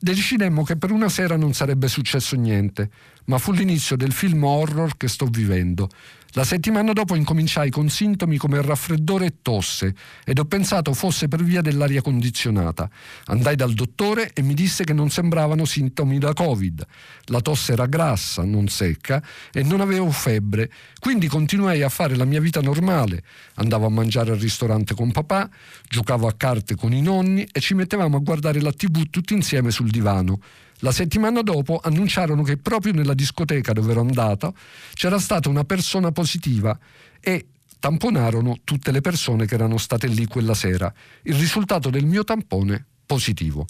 [0.00, 2.90] Decidemmo che per una sera non sarebbe successo niente,
[3.26, 5.88] ma fu l'inizio del film horror che sto vivendo.
[6.36, 11.42] La settimana dopo incominciai con sintomi come raffreddore e tosse ed ho pensato fosse per
[11.42, 12.90] via dell'aria condizionata.
[13.26, 16.86] Andai dal dottore e mi disse che non sembravano sintomi da Covid.
[17.28, 22.26] La tosse era grassa, non secca e non avevo febbre, quindi continuai a fare la
[22.26, 23.22] mia vita normale.
[23.54, 25.48] Andavo a mangiare al ristorante con papà,
[25.88, 29.70] giocavo a carte con i nonni e ci mettevamo a guardare la tv tutti insieme
[29.70, 30.40] sul divano.
[30.80, 34.54] La settimana dopo annunciarono che proprio nella discoteca dove ero andato
[34.94, 36.78] c'era stata una persona positiva
[37.20, 37.46] e
[37.78, 40.92] tamponarono tutte le persone che erano state lì quella sera.
[41.22, 43.66] Il risultato del mio tampone positivo.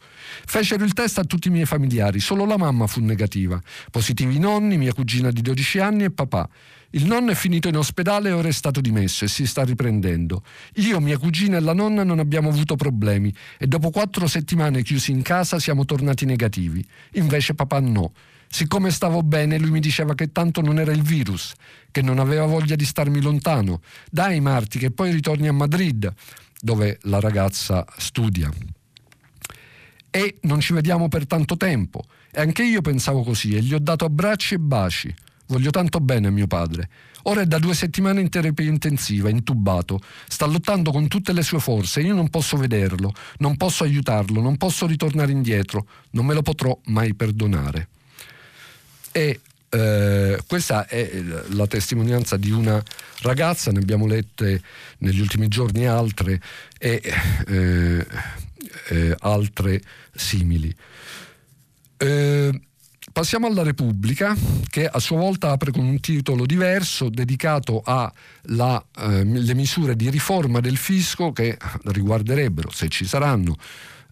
[0.46, 3.60] Fecero il test a tutti i miei familiari, solo la mamma fu negativa.
[3.90, 6.48] Positivi i nonni, mia cugina di 12 anni e papà.
[6.90, 10.42] Il nonno è finito in ospedale e ora è stato dimesso e si sta riprendendo.
[10.76, 15.10] Io, mia cugina e la nonna non abbiamo avuto problemi e dopo quattro settimane chiusi
[15.10, 16.84] in casa siamo tornati negativi.
[17.12, 18.12] Invece papà no.
[18.48, 21.52] Siccome stavo bene, lui mi diceva che tanto non era il virus,
[21.90, 23.80] che non aveva voglia di starmi lontano.
[24.10, 26.10] Dai Marti, che poi ritorni a Madrid,
[26.60, 28.50] dove la ragazza studia.
[30.16, 32.02] E non ci vediamo per tanto tempo.
[32.32, 35.14] E anche io pensavo così e gli ho dato abbracci e baci.
[35.48, 36.88] Voglio tanto bene a mio padre.
[37.24, 40.00] Ora è da due settimane in terapia intensiva, intubato.
[40.26, 42.00] Sta lottando con tutte le sue forze.
[42.00, 45.86] Io non posso vederlo, non posso aiutarlo, non posso ritornare indietro.
[46.12, 47.88] Non me lo potrò mai perdonare.
[49.12, 52.82] E eh, questa è la testimonianza di una
[53.20, 54.62] ragazza, ne abbiamo lette
[54.98, 56.40] negli ultimi giorni altre
[56.78, 57.02] e
[57.48, 58.06] eh,
[58.88, 59.82] eh, altre
[60.16, 60.74] simili.
[61.96, 62.60] Eh,
[63.12, 64.36] Passiamo alla Repubblica,
[64.68, 69.24] che a sua volta apre con un titolo diverso dedicato alle eh,
[69.54, 73.56] misure di riforma del fisco che riguarderebbero, se ci saranno,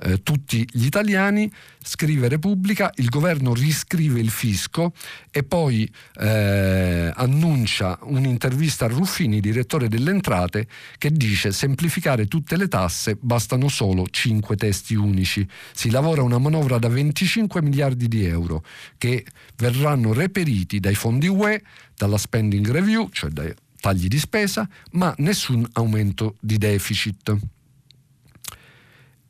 [0.05, 1.51] eh, tutti gli italiani,
[1.83, 4.93] scrive Repubblica, il governo riscrive il fisco
[5.31, 5.91] e poi
[6.21, 10.67] eh, annuncia un'intervista a Ruffini, direttore delle entrate,
[10.99, 15.47] che dice semplificare tutte le tasse, bastano solo 5 testi unici.
[15.73, 18.63] Si lavora una manovra da 25 miliardi di euro
[18.99, 19.25] che
[19.57, 21.63] verranno reperiti dai fondi UE,
[21.97, 27.54] dalla spending review, cioè dai tagli di spesa, ma nessun aumento di deficit.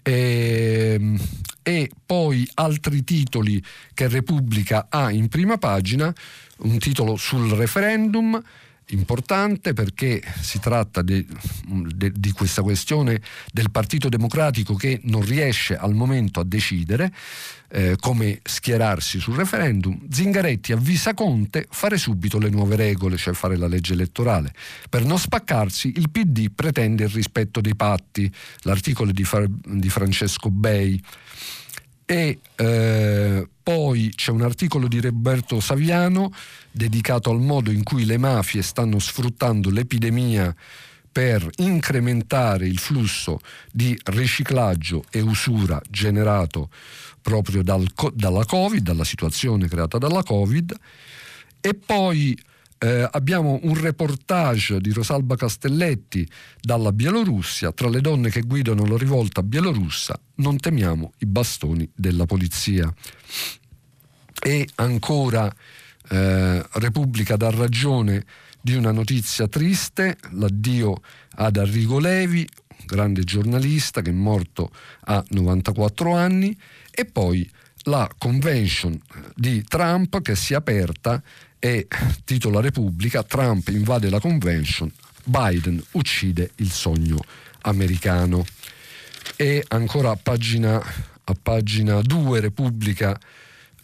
[0.04, 1.18] E, ehm,
[1.62, 3.62] e, poi altri titoli
[3.94, 6.12] che Repubblica ha in prima pagina,
[6.58, 8.40] un titolo sul referendum
[8.88, 11.26] importante perché si tratta di,
[11.64, 17.10] di questa questione del Partito Democratico che non riesce al momento a decidere
[17.74, 19.98] eh, come schierarsi sul referendum.
[20.08, 24.52] Zingaretti avvisa Conte fare subito le nuove regole, cioè fare la legge elettorale.
[24.88, 30.50] Per non spaccarsi il PD pretende il rispetto dei patti, l'articolo di, Fra- di Francesco
[30.50, 31.02] Bei
[32.06, 36.30] e eh, poi c'è un articolo di Roberto Saviano
[36.70, 40.54] dedicato al modo in cui le mafie stanno sfruttando l'epidemia
[41.14, 43.38] per incrementare il flusso
[43.70, 46.70] di riciclaggio e usura generato
[47.22, 50.74] proprio dal, dalla Covid, dalla situazione creata dalla Covid.
[51.60, 52.36] E poi
[52.78, 56.28] eh, abbiamo un reportage di Rosalba Castelletti
[56.60, 62.26] dalla Bielorussia, tra le donne che guidano la rivolta bielorussa, non temiamo i bastoni della
[62.26, 62.92] polizia.
[64.42, 65.54] E ancora
[66.08, 68.24] eh, Repubblica dà ragione
[68.64, 71.02] di una notizia triste, l'addio
[71.34, 72.48] ad Arrigo Levi,
[72.86, 76.56] grande giornalista che è morto a 94 anni,
[76.90, 77.46] e poi
[77.82, 78.98] la convention
[79.34, 81.22] di Trump che si è aperta
[81.58, 81.86] e
[82.24, 84.90] titola Repubblica, Trump invade la convention,
[85.24, 87.18] Biden uccide il sogno
[87.60, 88.46] americano.
[89.36, 93.14] E ancora a pagina, a pagina 2 Repubblica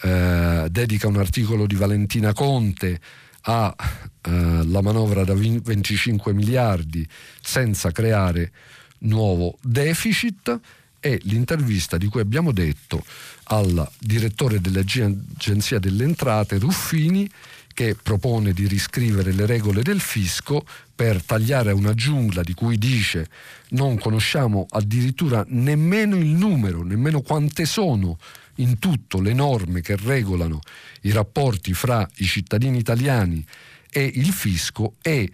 [0.01, 2.99] eh, dedica un articolo di Valentina Conte
[3.43, 3.75] alla
[4.23, 7.07] eh, manovra da 25 miliardi
[7.41, 8.53] senza creare
[9.01, 10.59] nuovo deficit
[11.01, 13.03] e l'intervista di cui abbiamo detto
[13.45, 17.29] al direttore dell'Agenzia delle Entrate Ruffini
[17.73, 23.29] che propone di riscrivere le regole del fisco per tagliare una giungla di cui dice
[23.71, 28.19] non conosciamo addirittura nemmeno il numero, nemmeno quante sono
[28.61, 30.61] in tutto le norme che regolano
[31.03, 33.45] i rapporti fra i cittadini italiani
[33.91, 35.31] e il fisco e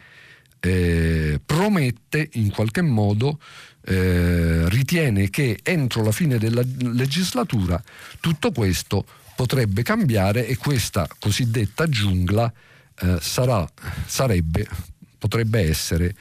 [0.61, 3.39] eh, promette in qualche modo
[3.85, 7.83] eh, ritiene che entro la fine della legislatura
[8.21, 9.05] tutto questo
[9.37, 12.51] potrebbe cambiare e questa cosiddetta giungla
[12.99, 13.69] eh, sarà,
[14.07, 14.67] sarebbe,
[15.19, 16.15] potrebbe essere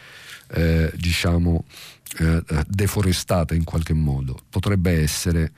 [0.50, 1.64] eh, diciamo
[2.20, 5.52] eh, deforestata in qualche modo, potrebbe essere,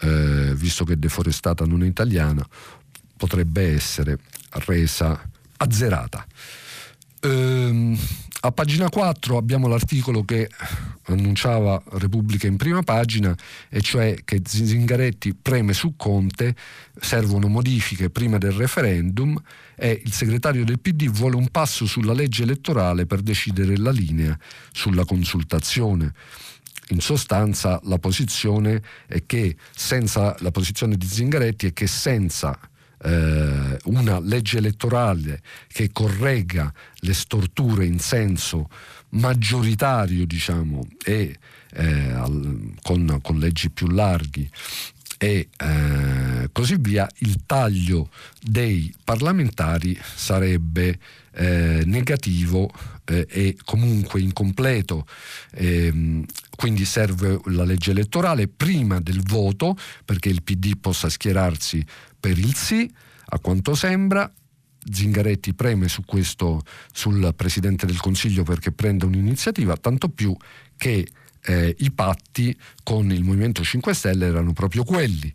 [0.00, 2.46] eh, visto che deforestata non è italiana,
[3.16, 4.18] potrebbe essere
[4.50, 5.20] resa
[5.56, 6.26] azzerata.
[7.20, 7.98] Ehm,
[8.40, 10.48] a pagina 4 abbiamo l'articolo che
[11.06, 13.34] annunciava Repubblica in prima pagina,
[13.68, 16.54] e cioè che Zingaretti preme su Conte,
[17.00, 19.40] servono modifiche prima del referendum
[19.74, 24.38] e il segretario del PD vuole un passo sulla legge elettorale per decidere la linea
[24.70, 26.12] sulla consultazione.
[26.90, 28.80] In sostanza la posizione
[29.26, 32.58] che senza la posizione di Zingaretti è che senza
[33.02, 38.68] eh, una legge elettorale che corregga le storture in senso
[39.10, 41.36] maggioritario, diciamo, e
[41.72, 44.48] eh, al, con, con leggi più larghi
[45.18, 50.98] e eh, così via, il taglio dei parlamentari sarebbe
[51.32, 52.70] eh, negativo
[53.04, 55.06] eh, e comunque incompleto.
[55.52, 56.24] Ehm,
[56.54, 61.84] quindi serve la legge elettorale prima del voto perché il PD possa schierarsi
[62.18, 62.90] per il sì,
[63.26, 64.30] a quanto sembra.
[64.88, 70.34] Zingaretti preme su questo sul Presidente del Consiglio perché prenda un'iniziativa, tanto più
[70.76, 71.06] che
[71.46, 75.32] eh, i patti con il Movimento 5 Stelle erano proprio quelli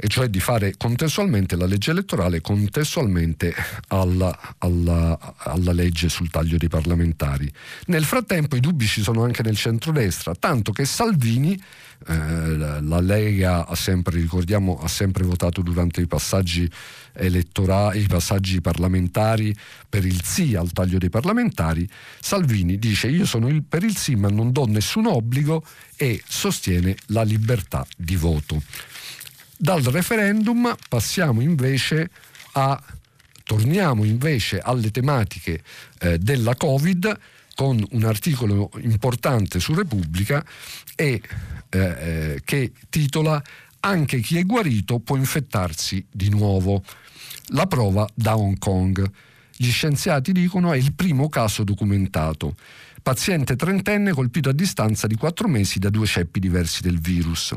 [0.00, 3.52] e cioè di fare contestualmente la legge elettorale contestualmente
[3.88, 7.52] alla, alla, alla, legge sul taglio dei parlamentari.
[7.86, 11.60] Nel frattempo i dubbi ci sono anche nel centrodestra, tanto che Salvini,
[12.06, 16.70] eh, la Lega ha sempre, ricordiamo, ha sempre votato durante i passaggi
[17.12, 19.54] elettorali, i passaggi parlamentari
[19.88, 21.88] per il sì al taglio dei parlamentari,
[22.20, 25.64] Salvini dice io sono il, per il sì ma non do nessun obbligo
[25.96, 28.62] e sostiene la libertà di voto.
[29.56, 32.10] Dal referendum passiamo invece
[32.52, 32.80] a
[33.42, 35.62] torniamo invece alle tematiche
[36.00, 37.18] eh, della Covid
[37.54, 40.44] con un articolo importante su Repubblica
[40.94, 41.20] e,
[41.70, 43.42] eh, eh, che titola
[43.80, 46.82] Anche chi è guarito può infettarsi di nuovo.
[47.52, 49.08] La prova da Hong Kong.
[49.56, 52.56] Gli scienziati dicono è il primo caso documentato.
[53.02, 57.54] Paziente trentenne colpito a distanza di quattro mesi da due ceppi diversi del virus.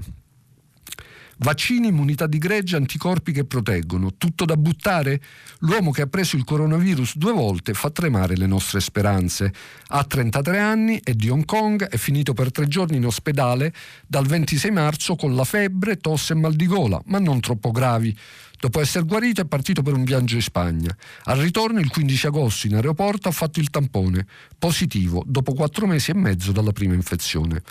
[1.44, 4.14] Vaccini, immunità di gregge, anticorpi che proteggono.
[4.16, 5.20] Tutto da buttare?
[5.62, 9.52] L'uomo che ha preso il coronavirus due volte fa tremare le nostre speranze.
[9.88, 13.74] Ha 33 anni, è di Hong Kong, è finito per tre giorni in ospedale
[14.06, 18.16] dal 26 marzo con la febbre, tosse e mal di gola, ma non troppo gravi.
[18.62, 20.96] Dopo essere guarito è partito per un viaggio in Spagna.
[21.24, 24.28] Al ritorno il 15 agosto in aeroporto ha fatto il tampone,
[24.60, 27.64] positivo, dopo quattro mesi e mezzo dalla prima infezione.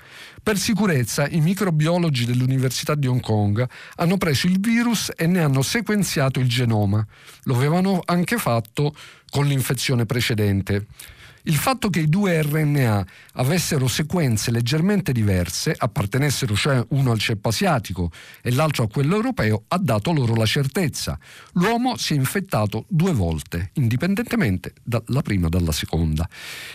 [0.42, 3.64] Per sicurezza i microbiologi dell'Università di Hong Kong
[3.98, 7.06] hanno preso il virus e ne hanno sequenziato il genoma.
[7.44, 8.92] Lo avevano anche fatto
[9.30, 10.86] con l'infezione precedente.
[11.44, 17.48] Il fatto che i due RNA avessero sequenze leggermente diverse, appartenessero cioè uno al ceppo
[17.48, 18.10] asiatico
[18.42, 21.18] e l'altro a quello europeo, ha dato loro la certezza.
[21.52, 26.28] L'uomo si è infettato due volte, indipendentemente dalla prima e dalla seconda.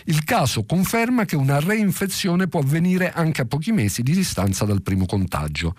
[0.06, 4.82] Il caso conferma che una reinfezione può avvenire anche a pochi mesi di distanza dal
[4.82, 5.76] primo contagio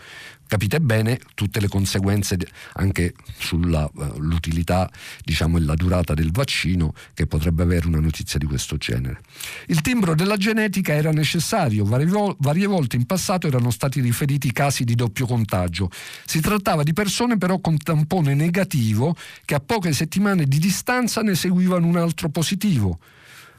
[0.47, 2.37] capite bene tutte le conseguenze
[2.73, 4.91] anche sull'utilità eh,
[5.23, 9.21] diciamo, e la durata del vaccino che potrebbe avere una notizia di questo genere.
[9.67, 14.95] Il timbro della genetica era necessario, varie volte in passato erano stati riferiti casi di
[14.95, 15.89] doppio contagio.
[16.25, 21.35] Si trattava di persone però con tampone negativo che a poche settimane di distanza ne
[21.35, 22.99] seguivano un altro positivo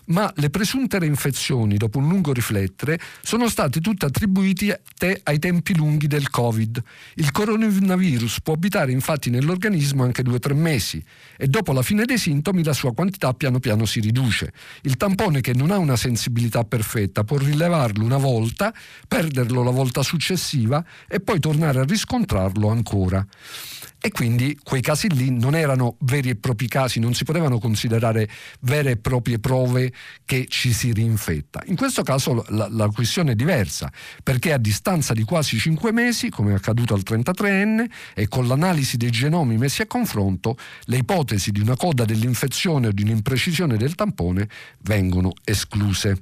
[0.09, 4.83] ma le presunte reinfezioni, dopo un lungo riflettere, sono state tutte attribuite
[5.25, 6.83] ai tempi lunghi del Covid.
[7.14, 11.03] Il coronavirus può abitare infatti nell'organismo anche due o tre mesi
[11.37, 14.53] e dopo la fine dei sintomi la sua quantità piano piano si riduce.
[14.82, 18.72] Il tampone che non ha una sensibilità perfetta può rilevarlo una volta,
[19.07, 23.26] perderlo la volta successiva e poi tornare a riscontrarlo ancora
[24.01, 28.28] e quindi quei casi lì non erano veri e propri casi, non si potevano considerare
[28.61, 29.93] vere e proprie prove
[30.24, 31.62] che ci si rinfetta.
[31.66, 33.90] In questo caso la, la questione è diversa,
[34.22, 38.96] perché a distanza di quasi 5 mesi, come è accaduto al 33enne, e con l'analisi
[38.96, 43.94] dei genomi messi a confronto, le ipotesi di una coda dell'infezione o di un'imprecisione del
[43.94, 44.49] tampone
[44.82, 46.18] vengono escluse.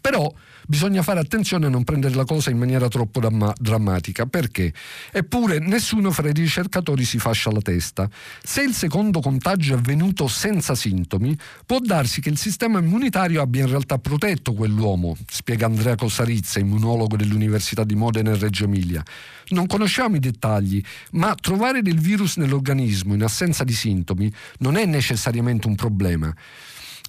[0.00, 0.32] Però
[0.70, 4.72] bisogna fare attenzione a non prendere la cosa in maniera troppo damma- drammatica, perché?
[5.10, 8.08] Eppure nessuno fra i ricercatori si fascia la testa.
[8.40, 13.62] Se il secondo contagio è avvenuto senza sintomi, può darsi che il sistema immunitario abbia
[13.62, 19.02] in realtà protetto quell'uomo, spiega Andrea Cosarizza, immunologo dell'Università di Modena e Reggio Emilia.
[19.48, 20.80] Non conosciamo i dettagli,
[21.12, 26.32] ma trovare del virus nell'organismo in assenza di sintomi non è necessariamente un problema.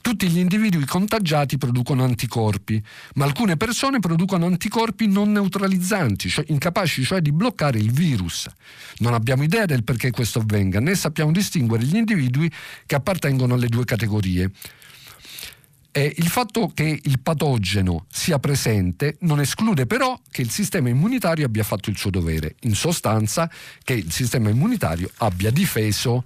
[0.02, 2.84] Tutti gli individui contagiati producono anticorpi,
[3.16, 8.48] ma alcune persone producono anticorpi non neutralizzanti, cioè incapaci cioè di bloccare il virus.
[8.98, 12.52] Non abbiamo idea del perché questo avvenga, né sappiamo distinguere gli individui
[12.88, 14.52] che appartengono alle due categorie.
[15.94, 21.46] E il fatto che il patogeno sia presente non esclude però che il sistema immunitario
[21.46, 23.52] abbia fatto il suo dovere, in sostanza
[23.84, 26.24] che il sistema immunitario abbia difeso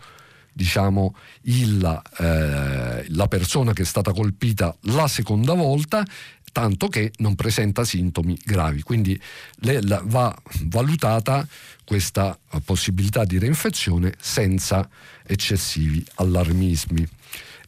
[0.55, 6.05] diciamo, il, eh, la persona che è stata colpita la seconda volta
[6.53, 8.81] tanto che non presenta sintomi gravi.
[8.81, 9.19] Quindi
[9.55, 11.45] le, la, va valutata
[11.83, 14.87] questa possibilità di reinfezione senza
[15.27, 17.05] eccessivi allarmismi.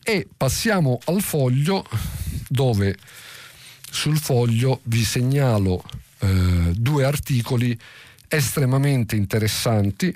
[0.01, 1.85] E passiamo al foglio
[2.47, 2.95] dove
[3.91, 5.83] sul foglio vi segnalo
[6.19, 7.77] eh, due articoli
[8.29, 10.15] estremamente interessanti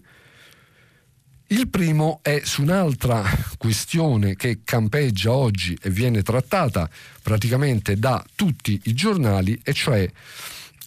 [1.52, 3.24] il primo è su un'altra
[3.58, 6.90] questione che campeggia oggi e viene trattata
[7.22, 10.10] praticamente da tutti i giornali, e cioè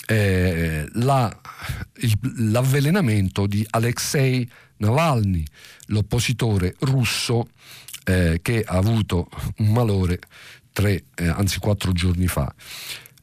[0.07, 1.41] eh, la,
[1.97, 2.19] il,
[2.51, 4.49] l'avvelenamento di Alexei
[4.79, 5.45] Navalny,
[5.87, 7.49] l'oppositore russo
[8.05, 10.19] eh, che ha avuto un malore
[10.73, 12.53] tre, eh, anzi quattro giorni fa.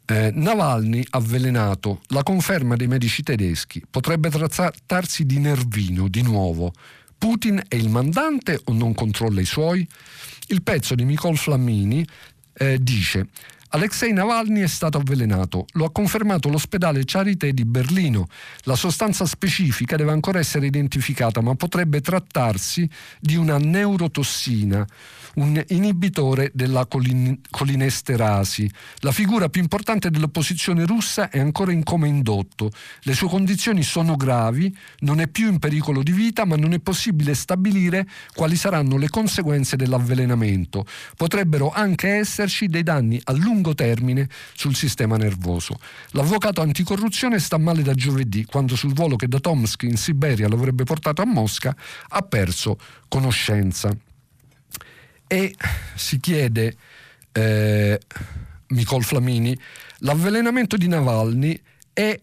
[0.05, 6.73] Eh, Navalny avvelenato, la conferma dei medici tedeschi, potrebbe trattarsi di nervino di nuovo
[7.21, 9.87] Putin è il mandante o non controlla i suoi?
[10.47, 12.03] Il pezzo di Nicole Flammini
[12.53, 13.27] eh, dice
[13.73, 18.27] Alexei Navalny è stato avvelenato, lo ha confermato l'ospedale Charité di Berlino.
[18.63, 24.83] La sostanza specifica deve ancora essere identificata, ma potrebbe trattarsi di una neurotossina
[25.35, 28.69] un inibitore della colin- colinesterasi.
[28.99, 32.71] La figura più importante dell'opposizione russa è ancora in coma indotto.
[33.01, 36.79] Le sue condizioni sono gravi, non è più in pericolo di vita, ma non è
[36.79, 40.85] possibile stabilire quali saranno le conseguenze dell'avvelenamento.
[41.15, 45.79] Potrebbero anche esserci dei danni a lungo termine sul sistema nervoso.
[46.11, 50.55] L'avvocato anticorruzione sta male da giovedì, quando sul volo che da Tomsk in Siberia lo
[50.55, 51.75] avrebbe portato a Mosca
[52.09, 52.77] ha perso
[53.07, 53.95] conoscenza
[55.31, 55.55] e
[55.95, 56.75] si chiede,
[57.31, 57.97] eh,
[58.67, 59.57] Nicole Flamini,
[59.99, 61.57] l'avvelenamento di Navalny
[61.93, 62.17] è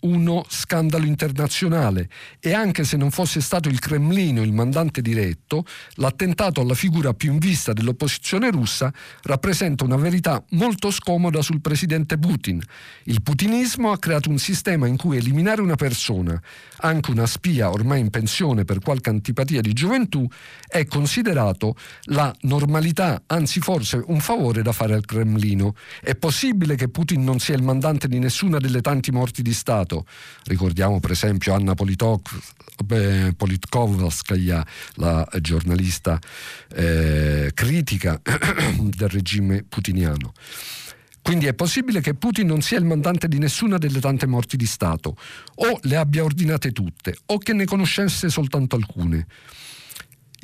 [0.00, 2.08] uno scandalo internazionale
[2.40, 5.64] e anche se non fosse stato il Cremlino il mandante diretto,
[5.94, 8.92] l'attentato alla figura più in vista dell'opposizione russa
[9.22, 12.60] rappresenta una verità molto scomoda sul presidente Putin.
[13.04, 16.40] Il putinismo ha creato un sistema in cui eliminare una persona,
[16.78, 20.26] anche una spia ormai in pensione per qualche antipatia di gioventù,
[20.66, 25.74] è considerato la normalità, anzi forse un favore da fare al Cremlino.
[26.00, 30.04] È possibile che Putin non sia il mandante di nessuna delle tante morti di Stato?
[30.44, 36.18] Ricordiamo per esempio Anna Politkovskaya, la giornalista
[36.74, 38.20] eh, critica
[38.80, 40.32] del regime putiniano.
[41.22, 44.66] Quindi è possibile che Putin non sia il mandante di nessuna delle tante morti di
[44.66, 45.16] Stato,
[45.54, 49.28] o le abbia ordinate tutte, o che ne conoscesse soltanto alcune.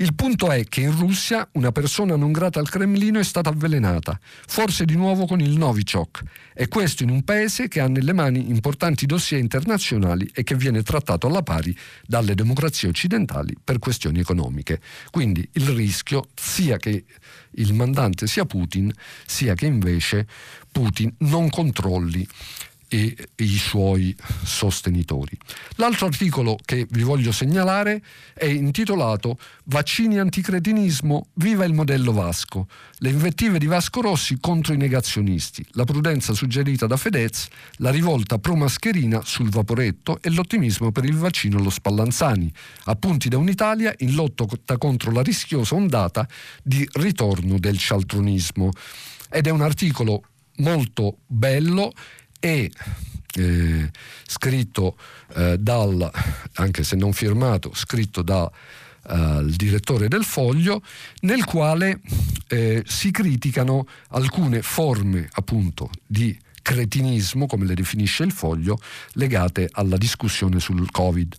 [0.01, 4.17] Il punto è che in Russia una persona non grata al Cremlino è stata avvelenata,
[4.47, 6.23] forse di nuovo con il Novichok,
[6.55, 10.85] e questo in un paese che ha nelle mani importanti dossier internazionali e che viene
[10.85, 11.77] trattato alla pari
[12.07, 14.81] dalle democrazie occidentali per questioni economiche.
[15.11, 17.05] Quindi il rischio sia che
[17.51, 18.93] il mandante sia Putin,
[19.27, 20.29] sia che invece
[20.71, 22.25] Putin non controlli
[22.89, 25.37] e i suoi sostenitori.
[25.77, 32.67] L'altro articolo che vi voglio segnalare è intitolato Vaccini anticretinismo, viva il modello Vasco.
[33.01, 38.39] Le invettive di Vasco Rossi contro i negazionisti, la prudenza suggerita da Fedez, la rivolta
[38.39, 42.51] pro mascherina sul vaporetto e l'ottimismo per il vaccino allo Spallanzani,
[42.85, 44.47] appunti da un'Italia in lotta
[44.79, 46.27] contro la rischiosa ondata
[46.63, 48.71] di ritorno del cialtronismo.
[49.31, 50.23] Ed è un articolo
[50.57, 51.93] molto bello
[52.41, 52.71] e
[53.35, 53.91] eh,
[54.27, 54.97] scritto
[55.35, 56.11] eh, dal,
[56.55, 58.51] anche se non firmato, scritto da
[59.09, 60.83] eh, direttore del foglio,
[61.21, 62.01] nel quale
[62.49, 68.79] eh, si criticano alcune forme appunto di cretinismo, come le definisce il foglio,
[69.13, 71.35] legate alla discussione sul Covid.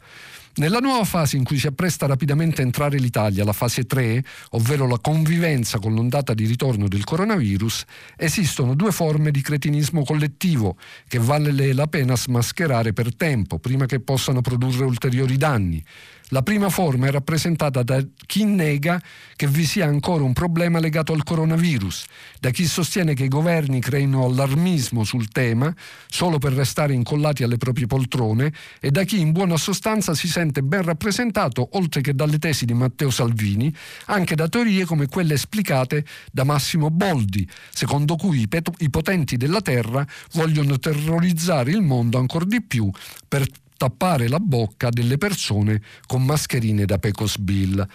[0.56, 4.88] Nella nuova fase in cui si appresta rapidamente a entrare l'Italia, la fase 3, ovvero
[4.88, 7.86] la convivenza con l'ondata di ritorno del coronavirus,
[8.18, 10.76] esistono due forme di cretinismo collettivo
[11.08, 15.84] che vale la pena smascherare per tempo, prima che possano produrre ulteriori danni.
[16.32, 19.01] La prima forma è rappresentata da chi nega
[19.36, 22.05] che vi sia ancora un problema legato al coronavirus,
[22.39, 25.73] da chi sostiene che i governi creino allarmismo sul tema
[26.07, 30.61] solo per restare incollati alle proprie poltrone e da chi in buona sostanza si sente
[30.61, 33.73] ben rappresentato, oltre che dalle tesi di Matteo Salvini,
[34.05, 40.05] anche da teorie come quelle esplicate da Massimo Boldi, secondo cui i potenti della Terra
[40.34, 42.88] vogliono terrorizzare il mondo ancora di più
[43.27, 43.47] per
[43.80, 47.88] tappare la bocca delle persone con mascherine da Pecos Bill.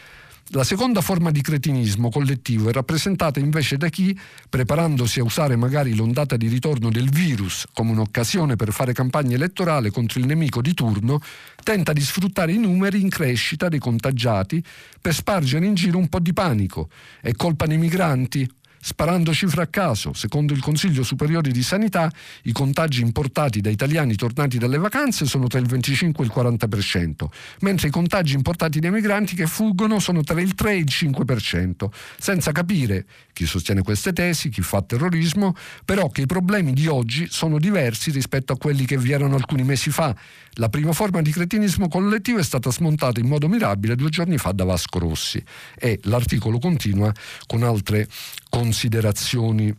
[0.48, 4.18] La seconda forma di cretinismo collettivo è rappresentata invece da chi,
[4.48, 9.90] preparandosi a usare magari l'ondata di ritorno del virus come un'occasione per fare campagna elettorale
[9.90, 11.20] contro il nemico di turno,
[11.62, 14.64] tenta di sfruttare i numeri in crescita dei contagiati
[15.00, 16.88] per spargere in giro un po' di panico.
[17.20, 18.48] È colpa dei migranti?
[18.86, 22.12] Sparando cifre a caso, secondo il Consiglio Superiore di Sanità,
[22.42, 27.24] i contagi importati da italiani tornati dalle vacanze sono tra il 25 e il 40%,
[27.60, 31.86] mentre i contagi importati dai migranti che fuggono sono tra il 3 e il 5%,
[32.18, 35.54] senza capire chi sostiene queste tesi, chi fa terrorismo,
[35.86, 39.64] però che i problemi di oggi sono diversi rispetto a quelli che vi erano alcuni
[39.64, 40.14] mesi fa.
[40.58, 44.52] La prima forma di cretinismo collettivo è stata smontata in modo mirabile due giorni fa
[44.52, 45.42] da Vasco Rossi
[45.74, 47.12] e l'articolo continua
[47.46, 48.06] con altre
[48.54, 49.74] considerazioni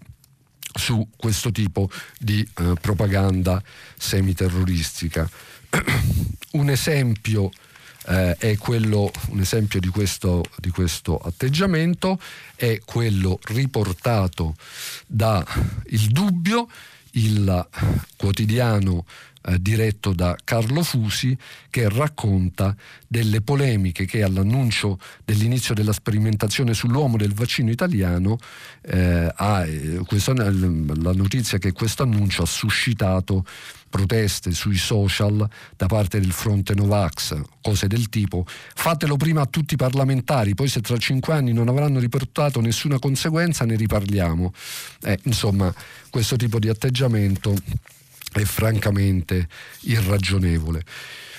[0.77, 3.63] su questo tipo di eh, propaganda
[3.97, 5.29] semiterroristica.
[6.51, 7.49] un esempio
[8.07, 12.19] eh, è quello, un esempio di questo, di questo, atteggiamento
[12.53, 14.57] è quello riportato
[15.07, 15.45] da
[15.85, 16.67] Il Dubbio,
[17.11, 17.67] il
[18.17, 19.05] quotidiano
[19.47, 21.37] eh, diretto da Carlo Fusi
[21.69, 22.75] che racconta
[23.07, 28.37] delle polemiche che all'annuncio dell'inizio della sperimentazione sull'uomo del vaccino italiano
[28.81, 33.45] eh, ha, eh, questa, la notizia che questo annuncio ha suscitato
[33.95, 39.75] proteste sui social da parte del fronte Novax, cose del tipo fatelo prima a tutti
[39.75, 44.51] i parlamentari, poi se tra cinque anni non avranno riportato nessuna conseguenza ne riparliamo.
[45.03, 45.73] Eh, insomma,
[46.09, 47.55] questo tipo di atteggiamento
[48.41, 49.47] è francamente
[49.81, 50.83] irragionevole.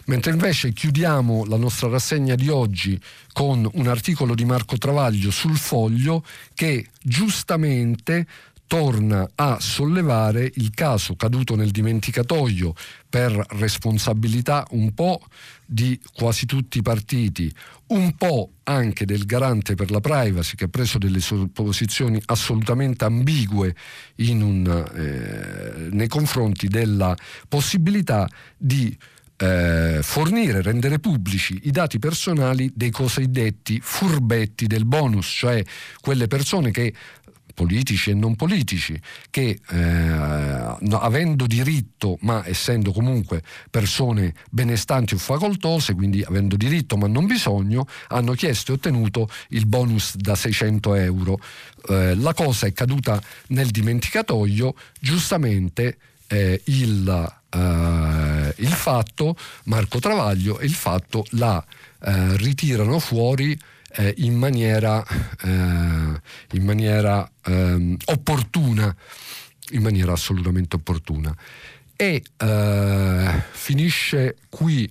[0.06, 3.00] Mentre invece chiudiamo la nostra rassegna di oggi
[3.32, 6.24] con un articolo di Marco Travaglio sul foglio
[6.54, 8.26] che giustamente
[8.66, 12.74] torna a sollevare il caso caduto nel dimenticatoio
[13.08, 15.20] per responsabilità un po'
[15.64, 17.52] di quasi tutti i partiti,
[17.88, 21.20] un po' anche del garante per la privacy che ha preso delle
[21.52, 23.74] posizioni assolutamente ambigue
[24.16, 27.16] un, eh, nei confronti della
[27.48, 28.96] possibilità di
[29.38, 35.62] eh, fornire, rendere pubblici i dati personali dei cosiddetti furbetti del bonus, cioè
[36.00, 36.92] quelle persone che
[37.56, 39.00] politici e non politici,
[39.30, 46.98] che eh, no, avendo diritto, ma essendo comunque persone benestanti o facoltose, quindi avendo diritto
[46.98, 51.40] ma non bisogno, hanno chiesto e ottenuto il bonus da 600 euro.
[51.88, 55.96] Eh, la cosa è caduta nel dimenticatoio, giustamente
[56.26, 59.34] eh, il, eh, il, fatto,
[59.64, 61.64] Marco Travaglio, il fatto la
[62.02, 63.58] eh, ritirano fuori
[63.96, 65.04] eh, in maniera,
[65.42, 68.94] eh, in maniera ehm, opportuna,
[69.70, 71.34] in maniera assolutamente opportuna.
[71.96, 74.88] E eh, finisce qui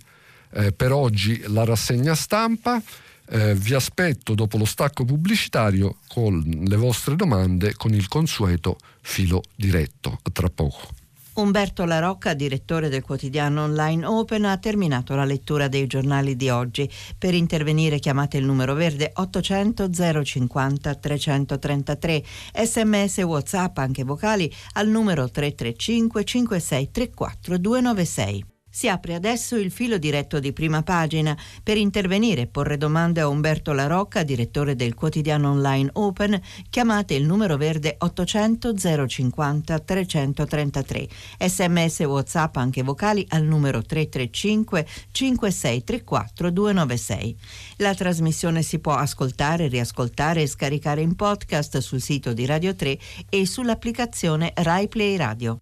[0.53, 2.81] eh, per oggi la rassegna stampa.
[3.27, 9.41] Eh, vi aspetto dopo lo stacco pubblicitario con le vostre domande con il consueto filo
[9.55, 10.19] diretto.
[10.21, 11.04] A tra poco.
[11.35, 16.49] Umberto La Rocca, direttore del quotidiano online Open, ha terminato la lettura dei giornali di
[16.49, 16.89] oggi.
[17.17, 19.89] Per intervenire chiamate il numero verde 800
[20.23, 22.23] 050 333,
[22.63, 28.54] sms whatsapp anche vocali al numero 335 5634 296.
[28.75, 31.33] Si apre adesso il filo diretto di prima pagina.
[31.63, 37.13] Per intervenire e porre domande a Umberto La Rocca, direttore del quotidiano online Open, chiamate
[37.13, 38.73] il numero verde 800
[39.07, 41.07] 050 333.
[41.39, 47.37] Sms WhatsApp anche vocali al numero 335 5634 296.
[47.77, 52.99] La trasmissione si può ascoltare, riascoltare e scaricare in podcast sul sito di Radio 3
[53.29, 55.59] e sull'applicazione Rai Play Radio.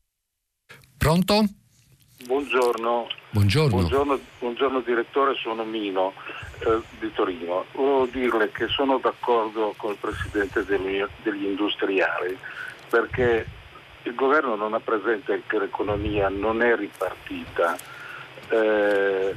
[0.97, 1.47] Pronto?
[2.25, 3.07] Buongiorno.
[3.31, 3.69] Buongiorno.
[3.69, 6.13] Buongiorno, buongiorno direttore, sono Mino
[6.59, 7.65] eh, di Torino.
[7.73, 12.37] Volevo dirle che sono d'accordo con il Presidente degli, degli industriali
[12.89, 13.45] perché
[14.03, 17.75] il governo non ha presente che l'economia non è ripartita.
[18.49, 19.35] Eh,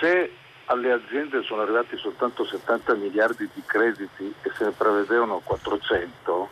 [0.00, 0.32] se
[0.66, 6.48] alle aziende sono arrivati soltanto 70 miliardi di crediti e se ne prevedevano 400,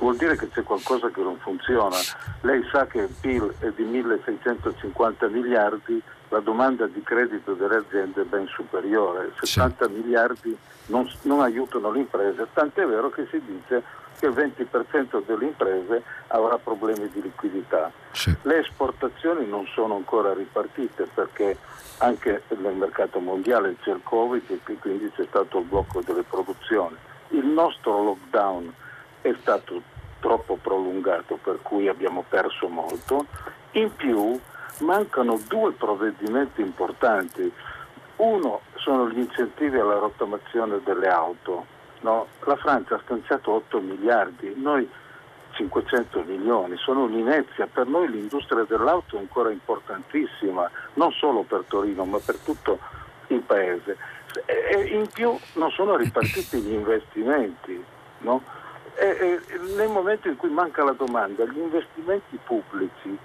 [0.00, 1.96] vuol dire che c'è qualcosa che non funziona.
[2.40, 8.22] Lei sa che il PIL è di 1650 miliardi, la domanda di credito delle aziende
[8.22, 9.92] è ben superiore, 70 sì.
[9.92, 13.82] miliardi non, non aiutano le imprese, tant'è vero che si dice
[14.18, 17.90] che il 20% delle imprese avrà problemi di liquidità.
[18.12, 18.34] Sì.
[18.42, 21.56] Le esportazioni non sono ancora ripartite perché
[21.98, 26.96] anche nel mercato mondiale c'è il Covid e quindi c'è stato il blocco delle produzioni.
[27.28, 28.72] Il nostro lockdown
[29.22, 29.82] è stato
[30.20, 33.26] troppo prolungato per cui abbiamo perso molto.
[33.72, 34.38] In più
[34.78, 37.52] mancano due provvedimenti importanti.
[38.16, 41.66] Uno sono gli incentivi alla rottamazione delle auto.
[42.00, 42.26] No?
[42.44, 44.88] La Francia ha stanziato 8 miliardi, noi
[45.52, 47.66] 500 milioni, sono un'inezia.
[47.66, 52.78] Per noi l'industria dell'auto è ancora importantissima, non solo per Torino ma per tutto
[53.28, 53.96] il paese.
[54.46, 57.84] E in più non sono ripartiti gli investimenti.
[58.18, 58.42] No?
[59.00, 63.16] E, e, nel momento in cui manca la domanda, gli investimenti pubblici,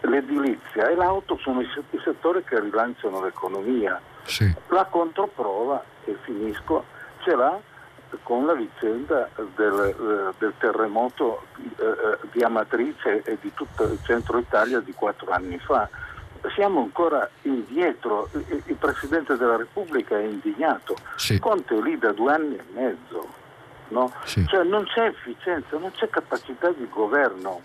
[0.00, 4.00] l'edilizia e l'auto sono i, i settori che rilanciano l'economia.
[4.24, 4.52] Sì.
[4.70, 6.84] La controprova, e finisco,
[7.22, 7.60] ce l'ha
[8.24, 11.42] con la vicenda del, eh, del terremoto
[11.78, 15.88] eh, eh, di Amatrice e di tutto il centro Italia di quattro anni fa.
[16.56, 21.38] Siamo ancora indietro, il, il Presidente della Repubblica è indignato, sì.
[21.38, 23.38] Conte è lì da due anni e mezzo
[23.90, 24.12] no?
[24.24, 24.44] Sì.
[24.46, 27.60] Cioè non c'è efficienza, non c'è capacità di governo.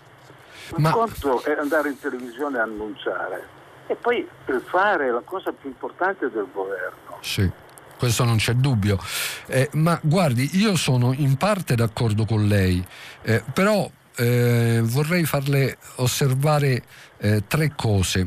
[0.76, 0.90] Un Ma...
[0.90, 3.54] conto è andare in televisione a annunciare
[3.86, 4.26] e poi
[4.64, 7.18] fare la cosa più importante del governo.
[7.20, 7.64] Sì
[7.96, 8.98] questo non c'è dubbio.
[9.46, 12.84] Eh, ma guardi, io sono in parte d'accordo con lei,
[13.22, 16.82] eh, però eh, vorrei farle osservare
[17.18, 18.26] eh, tre cose.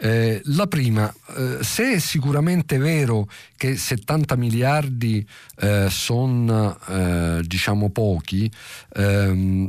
[0.00, 5.26] Eh, la prima, eh, se è sicuramente vero che 70 miliardi
[5.58, 8.50] eh, sono eh, diciamo pochi,
[8.94, 9.68] ehm,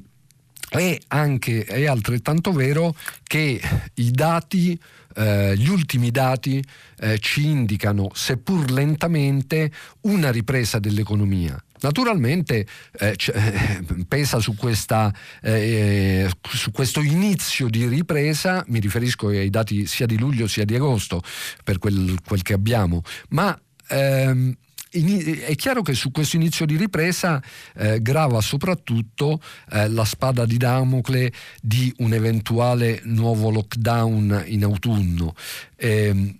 [0.69, 3.59] è, anche, è altrettanto vero che
[3.95, 4.79] i dati
[5.15, 6.63] eh, gli ultimi dati
[6.99, 9.71] eh, ci indicano, seppur lentamente,
[10.01, 11.61] una ripresa dell'economia.
[11.81, 12.65] Naturalmente
[12.99, 19.85] eh, eh, pesa su, questa, eh, su, questo inizio di ripresa, mi riferisco ai dati
[19.85, 21.21] sia di luglio sia di agosto,
[21.63, 23.57] per quel, quel che abbiamo, ma
[23.87, 24.55] ehm,
[24.91, 27.41] è chiaro che su questo inizio di ripresa
[27.75, 29.39] eh, grava soprattutto
[29.71, 35.35] eh, la spada di Damocle di un eventuale nuovo lockdown in autunno.
[35.75, 36.35] Eh,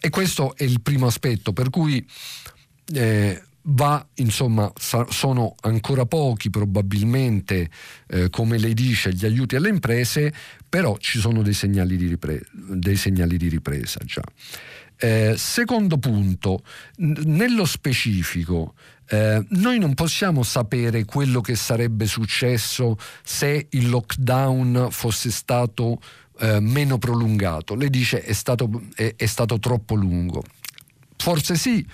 [0.00, 2.04] e questo è il primo aspetto, per cui
[2.92, 7.70] eh, va, insomma, sa- sono ancora pochi probabilmente,
[8.08, 10.32] eh, come lei dice, gli aiuti alle imprese,
[10.68, 14.22] però ci sono dei segnali di, ripre- dei segnali di ripresa già.
[14.96, 16.62] Eh, secondo punto,
[16.98, 18.74] n- nello specifico,
[19.08, 26.00] eh, noi non possiamo sapere quello che sarebbe successo se il lockdown fosse stato
[26.38, 27.74] eh, meno prolungato.
[27.74, 30.42] Lei dice è stato, è, è stato troppo lungo.
[31.16, 31.86] Forse sì,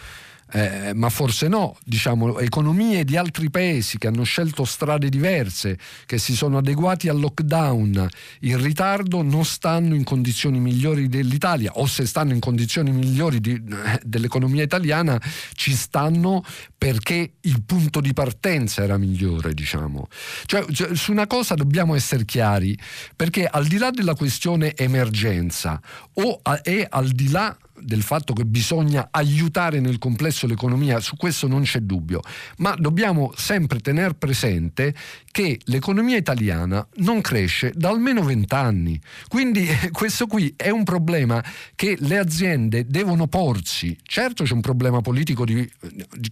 [0.52, 6.18] eh, ma forse no, diciamo, economie di altri paesi che hanno scelto strade diverse, che
[6.18, 8.08] si sono adeguati al lockdown
[8.40, 13.52] in ritardo, non stanno in condizioni migliori dell'Italia o se stanno in condizioni migliori di,
[13.52, 15.20] eh, dell'economia italiana
[15.52, 16.42] ci stanno
[16.76, 20.08] perché il punto di partenza era migliore, diciamo.
[20.46, 22.78] Cioè, cioè, su una cosa dobbiamo essere chiari,
[23.14, 25.80] perché al di là della questione emergenza
[26.14, 31.16] o a, è al di là del fatto che bisogna aiutare nel complesso l'economia, su
[31.16, 32.20] questo non c'è dubbio,
[32.58, 34.94] ma dobbiamo sempre tenere presente
[35.30, 39.00] che l'economia italiana non cresce da almeno vent'anni.
[39.28, 41.42] Quindi questo qui è un problema
[41.74, 43.96] che le aziende devono porsi.
[44.02, 45.70] Certo c'è un problema politico di,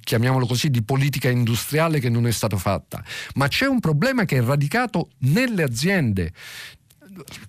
[0.03, 3.03] chiamiamolo così, di politica industriale che non è stata fatta,
[3.35, 6.33] ma c'è un problema che è radicato nelle aziende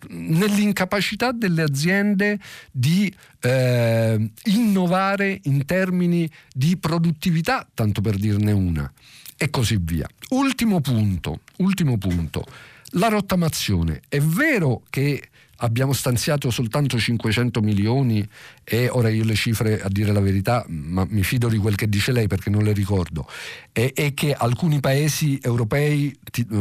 [0.10, 2.40] nell'incapacità delle aziende
[2.72, 8.92] di eh, innovare in termini di produttività, tanto per dirne una,
[9.38, 10.08] e così via.
[10.30, 12.46] Ultimo punto, ultimo punto,
[12.92, 14.02] la rottamazione.
[14.08, 18.28] È vero che abbiamo stanziato soltanto 500 milioni
[18.64, 21.88] e ora io le cifre a dire la verità, ma mi fido di quel che
[21.88, 23.28] dice lei perché non le ricordo,
[23.72, 26.16] e, e che alcuni paesi europei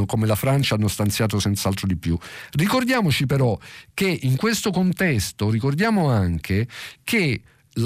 [0.07, 2.17] come la Francia hanno stanziato senz'altro di più.
[2.53, 3.59] Ricordiamoci però
[3.93, 6.67] che in questo contesto, ricordiamo anche
[7.03, 7.43] che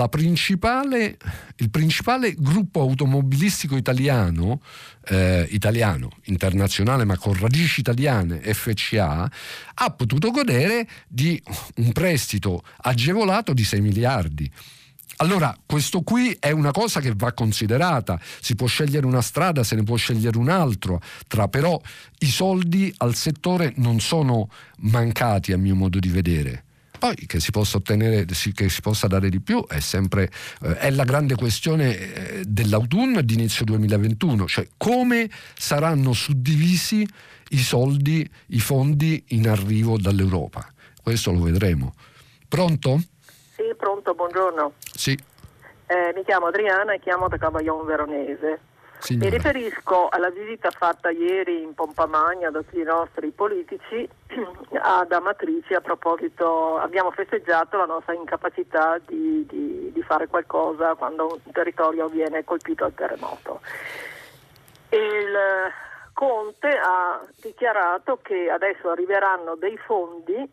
[0.09, 1.17] principale,
[1.57, 4.61] il principale gruppo automobilistico italiano,
[5.07, 9.31] eh, italiano, internazionale ma con radici italiane, FCA,
[9.75, 11.43] ha potuto godere di
[11.77, 14.51] un prestito agevolato di 6 miliardi.
[15.17, 19.75] Allora, questo qui è una cosa che va considerata, si può scegliere una strada, se
[19.75, 21.79] ne può scegliere un altro, tra, però
[22.21, 26.65] i soldi al settore non sono mancati a mio modo di vedere.
[27.01, 30.31] Poi che si possa ottenere, che si possa dare di più è sempre
[30.63, 37.09] eh, è la grande questione eh, dell'autunno e di inizio 2021, cioè come saranno suddivisi
[37.53, 40.63] i soldi, i fondi in arrivo dall'Europa.
[41.03, 41.95] Questo lo vedremo.
[42.47, 43.01] Pronto?
[43.57, 44.75] Sì, pronto, buongiorno.
[44.93, 45.13] Sì.
[45.13, 48.61] Eh, mi chiamo Adriana e chiamo da Cavaglion Veronese.
[49.01, 49.31] Signora.
[49.31, 54.09] Mi riferisco alla visita fatta ieri in pompa magna da tutti i nostri politici
[54.79, 61.27] ad Amatrice a proposito, abbiamo festeggiato la nostra incapacità di, di, di fare qualcosa quando
[61.27, 63.61] un territorio viene colpito dal terremoto.
[64.91, 65.37] Il
[66.13, 70.49] Conte ha dichiarato che adesso arriveranno dei fondi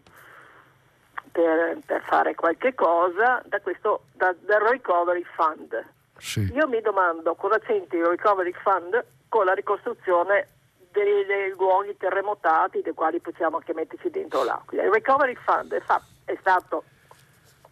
[1.31, 6.51] per, per fare qualche cosa da questo, da, dal Recovery Fund sì.
[6.53, 10.47] Io mi domando cosa c'entri il Recovery Fund con la ricostruzione
[10.91, 14.82] dei, dei, luoghi terremotati dei quali possiamo anche metterci dentro l'acqua.
[14.82, 16.84] Il Recovery Fund è, fa- è stato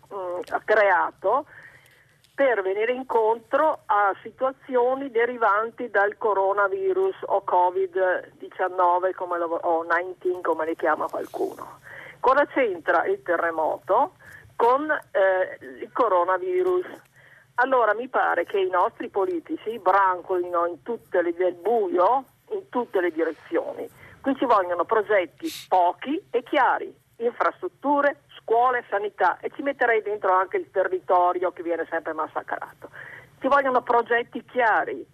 [0.10, 1.46] mh, mm, creato
[2.36, 10.66] per venire incontro a situazioni derivanti dal coronavirus o Covid-19 come lo, o 19 come
[10.66, 11.80] le chiama qualcuno.
[12.20, 14.16] Cosa c'entra il terremoto
[14.58, 16.86] con eh, il coronavirus?
[17.56, 22.99] Allora mi pare che i nostri politici brancolino in tutte le, nel buio in tutte
[22.99, 23.89] le direzioni.
[24.22, 30.58] Qui ci vogliono progetti pochi e chiari, infrastrutture, scuole, sanità e ci metterei dentro anche
[30.58, 32.89] il territorio che viene sempre massacrato.
[33.39, 35.06] Ci vogliono progetti chiari,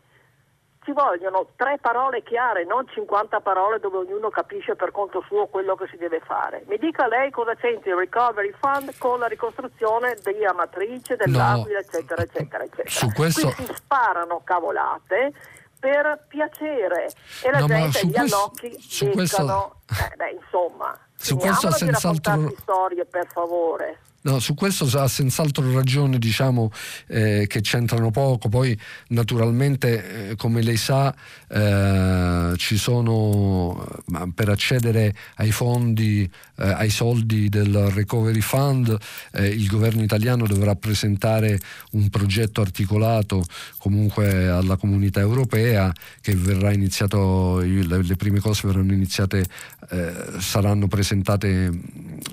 [0.84, 5.76] ci vogliono tre parole chiare, non 50 parole dove ognuno capisce per conto suo quello
[5.76, 6.64] che si deve fare.
[6.68, 11.86] Mi dica lei cosa c'entra il Recovery Fund con la ricostruzione di Amatrice, dell'Aquila, no.
[11.86, 12.90] eccetera, eccetera, eccetera.
[12.90, 13.52] Su questo...
[13.52, 15.34] Qui si sparano cavolate
[15.80, 17.12] per piacere
[17.44, 19.76] e la no, gente gli questo, annocchi su dicono, questo...
[19.90, 22.54] eh, beh, insomma, su questo senz'altro...
[22.58, 24.00] storie per favore.
[24.24, 26.72] No, su questo ha senz'altro ragione, diciamo,
[27.08, 28.50] eh, che c'entrano poco.
[28.50, 31.12] Poi, naturalmente, eh, come lei sa,
[31.48, 33.84] eh, ci sono
[34.36, 38.96] per accedere ai fondi, eh, ai soldi del Recovery Fund,
[39.34, 41.60] eh, il governo italiano dovrà presentare
[41.94, 43.44] un progetto articolato
[43.80, 45.92] comunque alla comunità europea
[46.22, 49.46] che verrà iniziato, le, le prime cose verranno iniziate,
[49.90, 51.72] eh, saranno presentate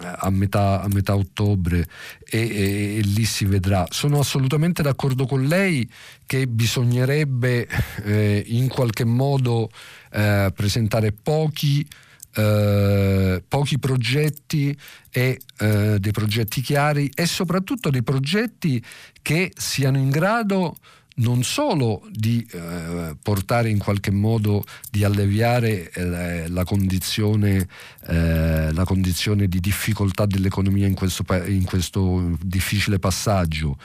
[0.02, 3.86] a metà, a metà ottobre e, e, e, lì si vedrà.
[3.90, 5.88] Sono assolutamente d'accordo con lei
[6.26, 7.66] che bisognerebbe
[8.04, 9.70] eh, in qualche modo
[10.12, 11.86] eh, presentare pochi,
[12.34, 14.76] eh, pochi progetti
[15.10, 18.82] e eh, dei progetti chiari e soprattutto dei progetti
[19.22, 20.76] che siano in grado
[21.18, 27.68] non solo di eh, portare in qualche modo di alleviare eh, la, condizione,
[28.06, 33.76] eh, la, condizione, di difficoltà dell'economia in questo, in questo difficile passaggio,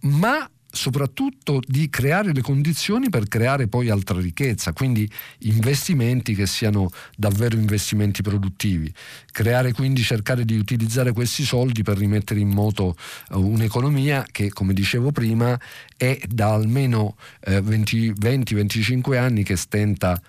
[0.00, 0.48] ma
[0.78, 5.10] soprattutto di creare le condizioni per creare poi altra ricchezza, quindi
[5.40, 8.92] investimenti che siano davvero investimenti produttivi,
[9.32, 12.94] creare quindi cercare di utilizzare questi soldi per rimettere in moto
[13.30, 15.58] eh, un'economia che come dicevo prima
[15.96, 20.20] è da almeno eh, 20-25 anni che stenta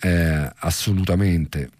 [0.00, 1.70] eh, assolutamente.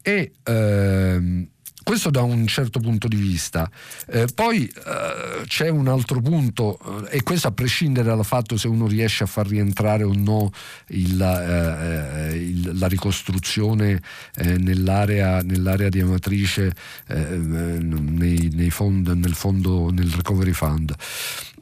[0.00, 1.48] E, ehm,
[1.84, 3.70] questo da un certo punto di vista.
[4.08, 8.66] Eh, poi eh, c'è un altro punto, eh, e questo a prescindere dal fatto se
[8.66, 10.50] uno riesce a far rientrare o no
[10.88, 14.00] il, eh, eh, il, la ricostruzione
[14.34, 16.74] eh, nell'area, nell'area, di Amatrice
[17.06, 20.94] nei, nei fond, nel, fondo, nel Recovery Fund.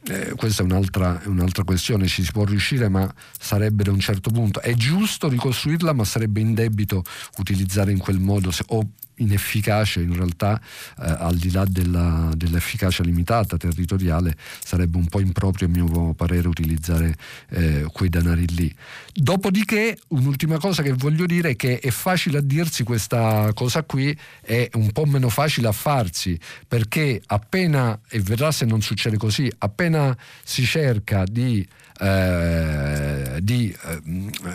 [0.09, 4.31] Eh, questa è un'altra, un'altra, questione, ci si può riuscire ma sarebbe da un certo
[4.31, 7.05] punto, è giusto ricostruirla ma sarebbe indebito
[7.39, 13.03] utilizzare in quel modo se, o inefficace in realtà eh, al di là della, dell'efficacia
[13.03, 17.15] limitata territoriale sarebbe un po' improprio a mio parere utilizzare
[17.51, 18.75] eh, quei denari lì.
[19.13, 24.17] Dopodiché un'ultima cosa che voglio dire è che è facile a dirsi questa cosa qui,
[24.41, 29.51] è un po' meno facile a farsi perché appena, e verrà se non succede così,
[29.59, 31.67] appena si cerca di
[32.03, 34.01] eh, di eh,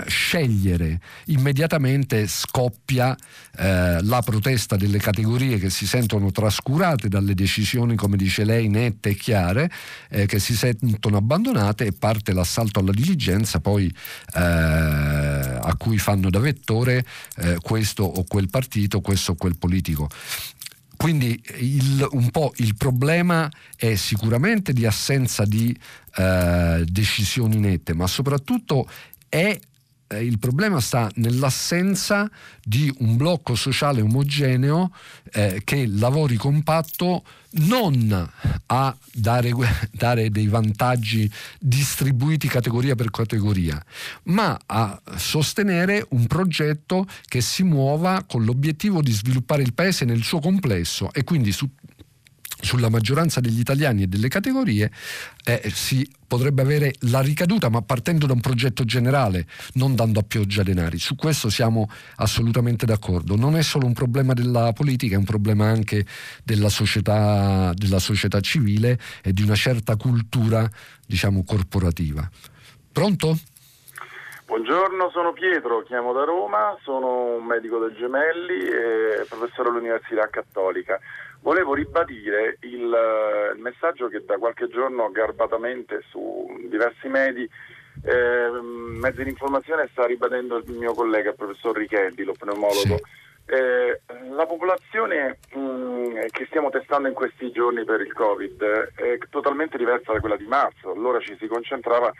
[0.08, 3.16] scegliere immediatamente scoppia
[3.56, 9.12] eh, la protesta delle categorie che si sentono trascurate dalle decisioni, come dice lei, nette
[9.12, 9.72] e chiare,
[10.10, 13.86] eh, che si sentono abbandonate e parte l'assalto alla diligenza poi
[14.36, 17.06] eh, a cui fanno da vettore
[17.62, 20.10] questo o quel partito, questo o quel politico.
[20.98, 25.78] Quindi il, un po' il problema è sicuramente di assenza di
[26.16, 28.89] eh, decisioni nette, ma soprattutto
[29.30, 29.58] è
[30.08, 32.30] eh, il problema sta nell'assenza
[32.64, 34.91] di un blocco sociale omogeneo
[35.32, 37.24] eh, che lavori compatto
[37.60, 38.30] non
[38.68, 39.51] a dare,
[39.91, 41.30] dare, dei vantaggi
[41.60, 43.84] distribuiti categoria per categoria,
[44.24, 50.24] ma a sostenere un progetto che si muova con l'obiettivo di sviluppare il paese nel
[50.24, 51.70] suo complesso e quindi su,
[52.60, 54.91] sulla maggioranza degli italiani e delle categorie
[55.45, 60.24] eh, si potrebbe avere la ricaduta, ma partendo da un progetto generale, non dando a
[60.24, 60.97] pioggia denari.
[60.97, 63.36] Su questo siamo assolutamente d'accordo.
[63.36, 66.05] Non è solo un problema della politica, è un problema anche
[66.43, 70.70] della società, della società civile e di una certa cultura,
[71.05, 72.30] diciamo, corporativa.
[72.91, 73.38] Pronto?
[74.47, 80.97] Buongiorno, sono Pietro, chiamo da Roma, sono un medico del Gemelli e professore all'Università Cattolica.
[81.48, 82.82] Volevo ribadire il,
[83.56, 87.50] il, messaggio che da qualche giorno garbatamente su diversi medi,
[88.04, 92.98] eh, mezzi di informazione sta ribadendo il mio collega, il professor Richelli, lo pneumologo.
[92.98, 93.04] Sì.
[93.45, 98.62] Eh, la popolazione mh, mm, che stiamo testando in questi giorni per il Covid
[98.95, 102.12] è totalmente diversa da quella di marzo, allora ci si concentrava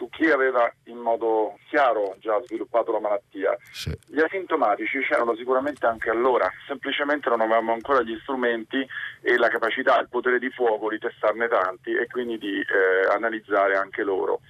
[0.00, 3.54] su chi aveva in modo chiaro già sviluppato la malattia.
[3.70, 3.94] Sì.
[4.06, 8.86] Gli asintomatici c'erano sicuramente anche allora, semplicemente non avevamo ancora gli strumenti
[9.20, 13.76] e la capacità, il potere di fuoco di testarne tanti e quindi di eh, analizzare
[13.76, 14.40] anche loro.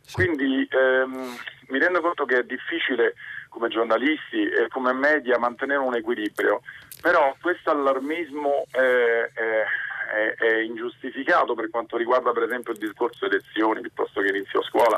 [0.00, 0.14] Sì.
[0.14, 1.36] Quindi ehm,
[1.70, 3.14] mi rendo conto che è difficile
[3.50, 6.62] come giornalisti e come media mantenere un equilibrio,
[7.02, 9.64] però questo allarmismo eh, eh,
[10.10, 14.96] è, è, ingiustificato per quanto riguarda per esempio il discorso elezioni piuttosto che inizio scuola.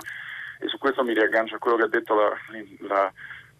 [0.60, 2.32] E su questo mi riaggancio a quello che ha detto la,
[2.86, 3.12] la,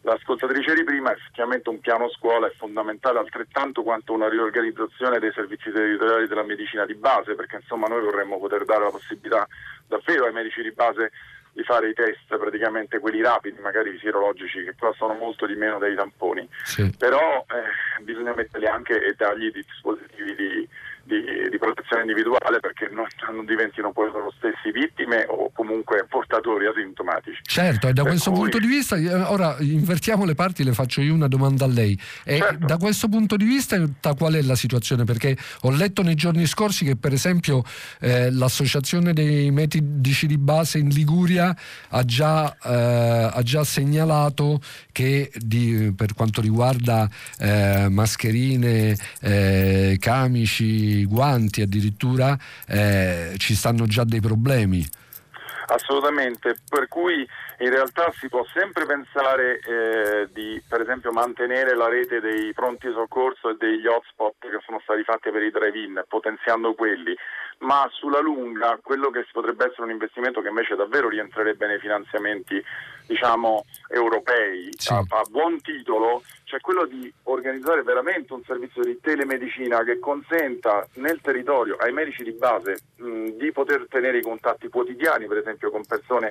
[0.03, 5.71] l'ascoltatrice di prima, effettivamente un piano scuola è fondamentale altrettanto quanto una riorganizzazione dei servizi
[5.71, 9.47] territoriali della medicina di base, perché insomma noi vorremmo poter dare la possibilità
[9.87, 11.11] davvero ai medici di base
[11.53, 15.95] di fare i test, praticamente quelli rapidi, magari sierologici, che costano molto di meno dei
[15.95, 16.49] tamponi.
[16.65, 16.95] Sì.
[16.97, 20.69] Però eh, bisogna metterli anche e dargli dispositivi di,
[21.05, 26.67] di, di, protezione individuale perché non, non, diventino poi loro stessi vittime o comunque portatori
[26.67, 27.41] asintomatici.
[27.43, 28.41] Certo, e da per questo cui...
[28.41, 28.97] punto di vista,
[29.31, 31.99] ora invertiamo le parti, le faccio io una domanda a lei.
[32.25, 32.67] E certo.
[32.67, 33.77] Da questo punto di vista
[34.17, 35.05] qual è la situazione?
[35.05, 37.63] Perché ho letto nei giorni scorsi che per esempio
[38.01, 41.55] eh, l'associazione dei medici di base in Liguria
[41.89, 44.61] ha già, eh, ha già segnalato
[44.93, 49.97] che di, per quanto riguarda eh, mascherine, eh,
[51.05, 52.37] guanti addirittura
[52.67, 54.85] eh, ci stanno già dei problemi.
[55.67, 57.27] Assolutamente, per cui
[57.59, 62.91] in realtà si può sempre pensare eh, di per esempio mantenere la rete dei pronti
[62.93, 67.17] soccorso e degli hotspot che sono stati fatti per i drive-in, potenziando quelli,
[67.63, 72.63] ma sulla lunga quello che potrebbe essere un investimento che invece davvero rientrerebbe nei finanziamenti
[73.07, 74.93] diciamo, europei sì.
[74.93, 80.87] a, a, buon titolo, cioè quello di organizzare veramente un servizio di telemedicina che consenta
[80.95, 85.71] nel territorio ai medici di base mh, di poter tenere i contatti quotidiani, per esempio
[85.71, 86.31] con persone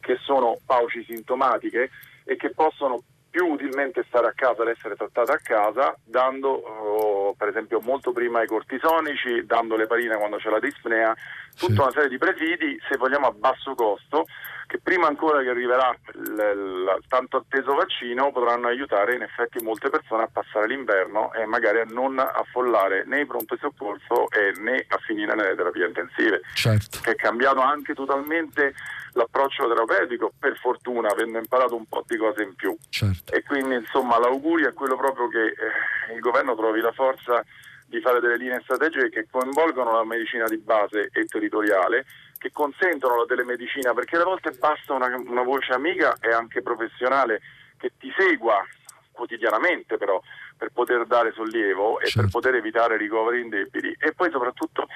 [0.00, 1.90] che sono pauci sintomatiche
[2.24, 7.34] e che possono più utilmente stare a casa ed essere trattate a casa, dando oh,
[7.34, 11.14] per esempio molto prima i cortisonici, dando le parine quando c'è la dispnea,
[11.56, 11.80] tutta sì.
[11.80, 14.26] una serie di presidi, se vogliamo a basso costo,
[14.68, 19.88] che prima ancora che arriverà il, il tanto atteso vaccino potranno aiutare in effetti molte
[19.88, 24.84] persone a passare l'inverno e magari a non affollare né i pronto soccorso e né
[24.88, 26.42] a finire nelle terapie intensive.
[26.52, 26.98] Certo.
[27.02, 28.74] Che è cambiato anche totalmente
[29.14, 32.76] l'approccio terapeutico, per fortuna, avendo imparato un po' di cose in più.
[32.90, 33.32] Certo.
[33.32, 37.42] E quindi insomma l'augurio è quello proprio che eh, il governo trovi la forza
[37.86, 42.04] di fare delle linee strategiche che coinvolgono la medicina di base e territoriale,
[42.38, 47.40] che consentono la telemedicina, perché a volte basta una, una voce amica e anche professionale
[47.76, 48.64] che ti segua
[49.12, 50.22] quotidianamente però
[50.56, 52.20] per poter dare sollievo e Certo.
[52.20, 54.86] per poter evitare ricoveri indebiti e poi soprattutto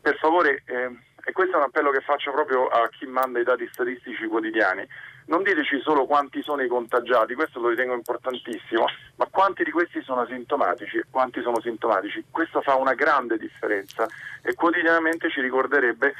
[0.00, 0.90] per favore, eh,
[1.24, 4.86] e questo è un appello che faccio proprio a chi manda i dati statistici quotidiani,
[5.26, 8.84] non diteci solo quanti sono i contagiati, questo lo ritengo importantissimo,
[9.16, 12.24] ma quanti di questi sono asintomatici e quanti sono sintomatici.
[12.30, 14.06] Questo fa una grande differenza
[14.42, 16.14] e quotidianamente ci ricorderebbe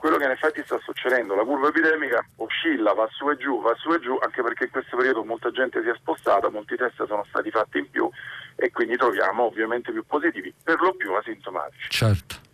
[0.00, 1.34] quello che in effetti sta succedendo.
[1.34, 4.70] La curva epidemica oscilla, va su e giù, va su e giù, anche perché in
[4.70, 8.08] questo periodo molta gente si è spostata, molti test sono stati fatti in più
[8.56, 11.90] e quindi troviamo ovviamente più positivi, per lo più asintomatici.
[11.90, 12.48] Certo.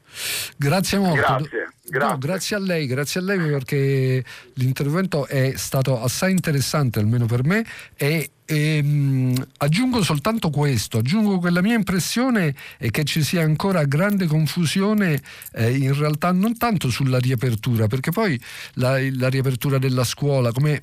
[0.57, 1.21] Grazie molto.
[1.21, 2.19] Grazie, No, grazie.
[2.19, 7.65] grazie a lei, grazie a lei perché l'intervento è stato assai interessante, almeno per me,
[7.95, 13.85] e ehm, aggiungo soltanto questo, aggiungo che la mia impressione è che ci sia ancora
[13.85, 18.41] grande confusione eh, in realtà non tanto sulla riapertura, perché poi
[18.75, 20.81] la, la riapertura della scuola, come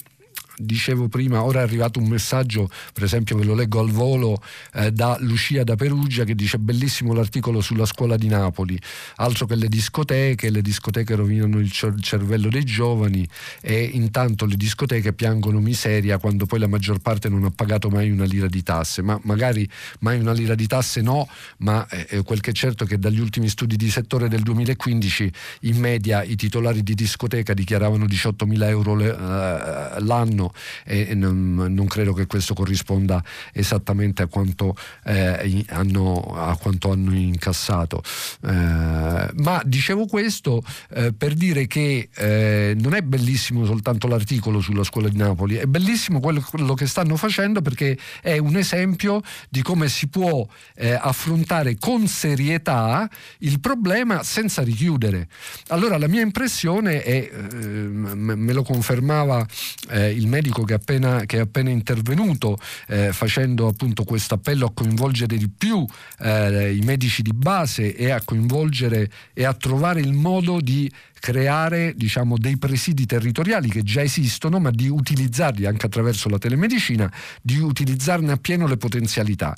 [0.58, 4.42] dicevo prima, ora è arrivato un messaggio, per esempio ve lo leggo al volo,
[4.74, 8.80] eh, da Lucia da Perugia che dice bellissimo l'articolo sulla scuola di Napoli,
[9.16, 13.28] altro che le discoteche, le discoteche rovinano il cer- cervello dei giovani
[13.62, 18.12] e intanto le discoteche piangono miseria quando poi la maggior parte non ha pagato mai
[18.12, 19.68] una lira di tasse, ma magari
[20.00, 21.28] mai una lira di tasse no,
[21.58, 25.32] ma eh, quel che è certo è che dagli ultimi studi di settore del 2015
[25.62, 30.43] in media i titolari di discoteca dichiaravano 18.000 euro le- eh, l'anno
[30.86, 33.24] e, e non, non credo che questo corrisponda
[33.54, 34.76] esattamente a quanto,
[35.06, 38.02] eh, hanno, a quanto hanno incassato.
[38.42, 44.84] Eh, ma dicevo questo eh, per dire che eh, non è bellissimo soltanto l'articolo sulla
[44.84, 49.62] scuola di Napoli, è bellissimo quello, quello che stanno facendo perché è un esempio di
[49.62, 55.28] come si può eh, affrontare con serietà il problema senza richiudere.
[55.68, 59.46] Allora la mia impressione è, eh, me lo confermava
[59.92, 62.58] il medico che appena, che è appena intervenuto
[62.88, 65.86] eh, facendo appunto questo appello a coinvolgere di più
[66.20, 70.92] eh, i medici di base e a coinvolgere e a trovare il modo di
[71.24, 77.10] creare diciamo, dei presidi territoriali che già esistono, ma di utilizzarli anche attraverso la telemedicina,
[77.42, 79.56] di utilizzarne appieno le potenzialità.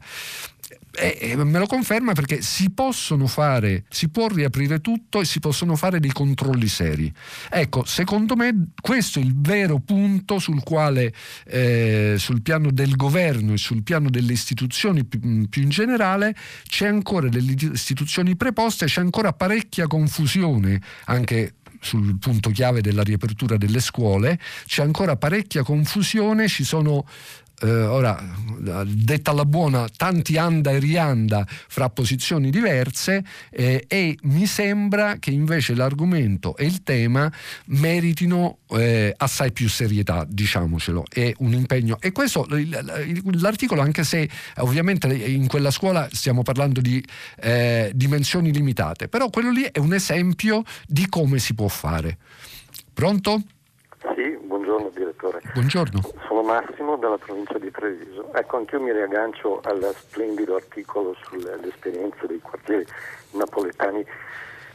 [0.98, 5.40] E, e me lo conferma perché si possono fare, si può riaprire tutto e si
[5.40, 7.12] possono fare dei controlli seri.
[7.50, 11.14] Ecco, secondo me questo è il vero punto sul quale
[11.46, 16.36] eh, sul piano del governo e sul piano delle istituzioni più, più in generale
[16.68, 23.58] c'è ancora delle istituzioni preposte, c'è ancora parecchia confusione anche sul punto chiave della riapertura
[23.58, 27.06] delle scuole, c'è ancora parecchia confusione, ci sono
[27.62, 28.22] eh, ora,
[28.86, 35.32] detta alla buona, tanti anda e rianda fra posizioni diverse eh, e mi sembra che
[35.32, 37.32] invece l'argomento e il tema
[37.68, 41.98] meritino eh, assai più serietà, diciamocelo, e un impegno.
[42.00, 47.04] E questo, l'articolo, anche se ovviamente in quella scuola stiamo parlando di
[47.40, 52.18] eh, dimensioni limitate, però quello lì è un esempio di come si può fare.
[52.94, 53.42] Pronto?
[55.26, 55.42] Direttore.
[55.54, 56.02] Buongiorno.
[56.28, 58.32] Sono Massimo dalla provincia di Treviso.
[58.34, 62.86] Ecco, anch'io mi riaggancio al splendido articolo sulle esperienze dei quartieri
[63.32, 64.06] napoletani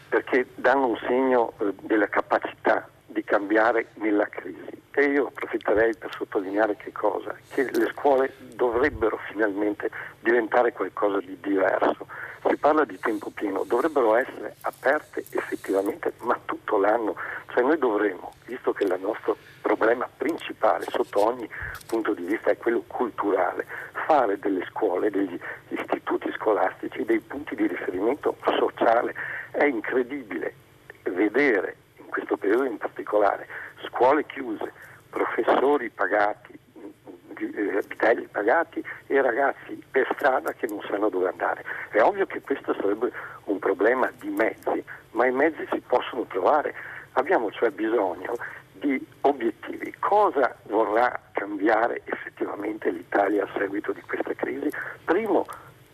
[0.08, 4.78] perché danno un segno eh, della capacità di cambiare nella crisi.
[4.92, 7.34] E io approfitterei per sottolineare che cosa?
[7.48, 9.88] Che le scuole dovrebbero finalmente
[10.20, 12.06] diventare qualcosa di diverso.
[12.46, 17.14] Si parla di tempo pieno, dovrebbero essere aperte effettivamente, ma tutto l'anno.
[17.52, 21.48] Cioè noi dovremmo, visto che il nostro problema principale sotto ogni
[21.86, 23.66] punto di vista è quello culturale,
[24.06, 25.38] fare delle scuole, degli
[25.68, 29.14] istituti scolastici, dei punti di riferimento sociale.
[29.50, 30.54] È incredibile
[31.02, 33.46] vedere in questo periodo in particolare
[33.84, 34.72] scuole chiuse,
[35.10, 36.58] professori pagati,
[37.46, 41.64] vitelli pagati e ragazzi per strada che non sanno dove andare.
[41.90, 43.12] È ovvio che questo sarebbe
[43.44, 44.82] un problema di mezzi,
[45.12, 46.74] ma i mezzi si possono trovare.
[47.12, 48.34] Abbiamo cioè bisogno
[48.72, 49.94] di obiettivi.
[49.98, 54.70] Cosa vorrà cambiare effettivamente l'Italia a seguito di questa crisi?
[55.04, 55.46] Primo,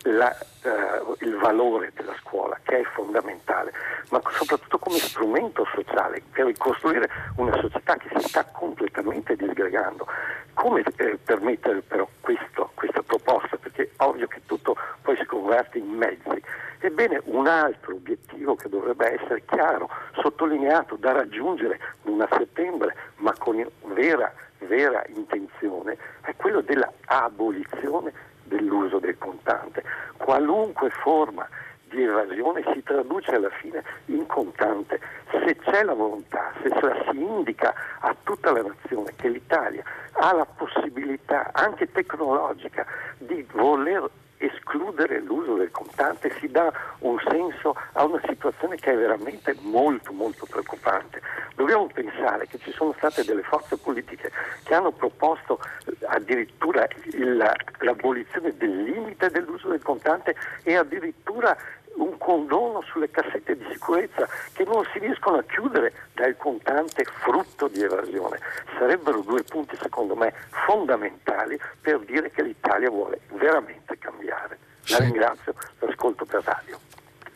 [0.07, 3.73] la, uh, il valore della scuola, che è fondamentale,
[4.11, 10.07] ma soprattutto come strumento sociale per ricostruire una società che si sta completamente disgregando.
[10.55, 13.57] Come eh, permettere però questo, questa proposta?
[13.57, 16.43] Perché è ovvio che tutto poi si converte in mezzi.
[16.79, 19.91] Ebbene, un altro obiettivo che dovrebbe essere chiaro,
[20.23, 28.13] sottolineato, da raggiungere non a settembre, ma con vera, vera intenzione, è quello della abolizione
[28.47, 29.83] dell'uso del contante.
[30.17, 31.47] Qualunque forma
[31.89, 35.01] di evasione si traduce alla fine in contante.
[35.31, 36.71] Se c'è la volontà, se
[37.11, 39.83] si indica a tutta la nazione che l'Italia
[40.13, 42.85] ha la possibilità, anche tecnologica,
[43.19, 44.09] di voler
[44.39, 50.13] escludere l'uso del contante si dà un senso a una situazione che è veramente molto
[50.13, 51.21] molto preoccupante.
[51.55, 54.31] Dobbiamo pensare che ci sono state delle forze politiche
[54.65, 61.57] che hanno proposto eh, addirittura il, l'abolizione del limite dell'uso del contante e addirittura
[61.97, 67.69] un condono sulle cassette di sicurezza che non si riescono a chiudere dal contante frutto
[67.69, 68.39] di evasione.
[68.79, 70.33] Sarebbero due punti secondo me
[70.67, 74.59] fondamentali per dire che l'Italia vuole veramente cambiare.
[74.89, 75.03] La sì.
[75.03, 76.79] ringrazio, l'ascolto per radio.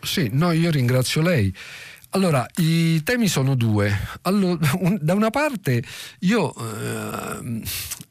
[0.03, 1.55] Sì, no, io ringrazio lei.
[2.13, 3.97] Allora, i temi sono due.
[4.23, 5.81] Allora, un, da una parte
[6.21, 7.63] io eh,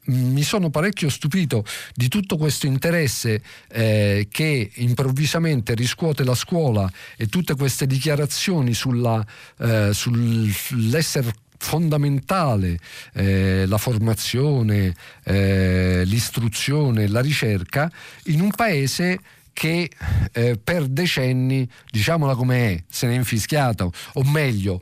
[0.04, 7.26] mi sono parecchio stupito di tutto questo interesse eh, che improvvisamente riscuote la scuola e
[7.26, 9.24] tutte queste dichiarazioni sulla,
[9.58, 12.78] eh, sull'essere fondamentale
[13.12, 14.94] eh, la formazione,
[15.24, 17.92] eh, l'istruzione, la ricerca
[18.24, 19.18] in un paese
[19.52, 19.90] che
[20.32, 24.80] eh, per decenni, diciamola come è, se ne è infischiato, o meglio,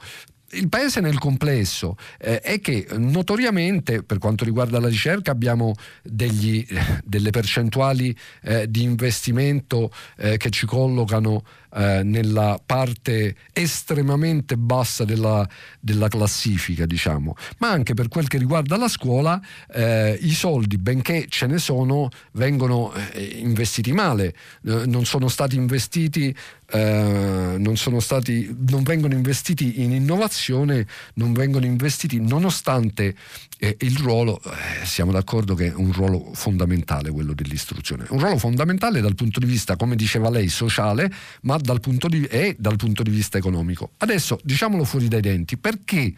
[0.53, 6.67] il paese nel complesso eh, è che notoriamente per quanto riguarda la ricerca abbiamo degli,
[7.05, 11.45] delle percentuali eh, di investimento eh, che ci collocano
[11.75, 15.47] eh, nella parte estremamente bassa della,
[15.79, 17.35] della, classifica, diciamo.
[17.59, 19.39] Ma anche per quel che riguarda la scuola,
[19.71, 24.35] eh, i soldi, benché ce ne sono, vengono eh, investiti male,
[24.65, 26.35] eh, non sono stati investiti
[26.71, 33.14] eh, non, stati, non, vengono investiti in innovazione, non vengono investiti nonostante
[33.59, 38.37] eh, il ruolo, eh, siamo d'accordo che è un ruolo fondamentale quello dell'istruzione, un ruolo
[38.37, 41.11] fondamentale dal punto di vista, come diceva lei, sociale,
[41.43, 43.93] ma dal punto di, e dal punto di vista economico.
[43.99, 46.12] Adesso diciamolo fuori dai denti, perché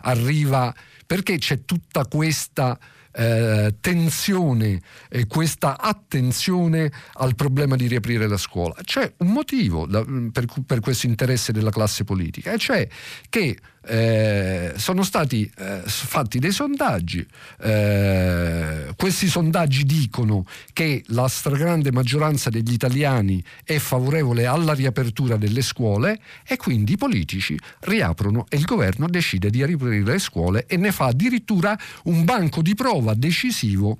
[0.00, 0.74] arriva,
[1.06, 2.78] perché c'è tutta questa
[3.16, 8.74] eh, tensione e questa attenzione al problema di riaprire la scuola.
[8.82, 12.86] C'è un motivo da, per, per questo interesse della classe politica, e cioè
[13.28, 13.56] che
[13.86, 17.26] eh, sono stati eh, fatti dei sondaggi,
[17.60, 25.62] eh, questi sondaggi dicono che la stragrande maggioranza degli italiani è favorevole alla riapertura delle
[25.62, 30.76] scuole e quindi i politici riaprono e il governo decide di riaprire le scuole e
[30.76, 33.98] ne fa addirittura un banco di prova decisivo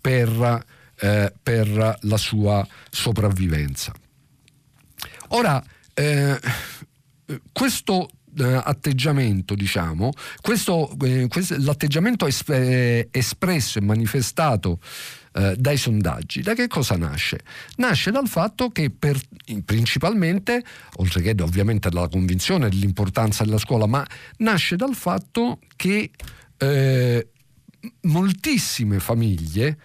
[0.00, 0.64] per,
[1.00, 3.92] eh, per la sua sopravvivenza.
[5.28, 5.62] Ora,
[5.94, 6.38] eh,
[7.52, 8.10] questo
[8.44, 14.80] atteggiamento, diciamo, questo, eh, questo, l'atteggiamento es- eh, espresso e manifestato
[15.32, 17.40] eh, dai sondaggi, da che cosa nasce?
[17.76, 19.18] Nasce dal fatto che per,
[19.64, 20.64] principalmente,
[20.96, 24.06] oltre che ovviamente dalla convinzione dell'importanza della scuola, ma
[24.38, 26.10] nasce dal fatto che
[26.56, 27.28] eh,
[28.02, 29.78] moltissime famiglie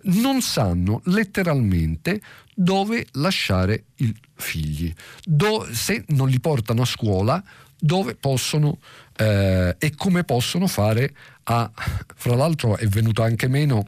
[0.00, 2.20] non sanno letteralmente
[2.54, 4.92] dove lasciare i figli,
[5.24, 7.42] Do, se non li portano a scuola
[7.78, 8.78] dove possono
[9.16, 11.14] eh, e come possono fare
[11.44, 11.70] a,
[12.14, 13.86] fra l'altro è venuto anche meno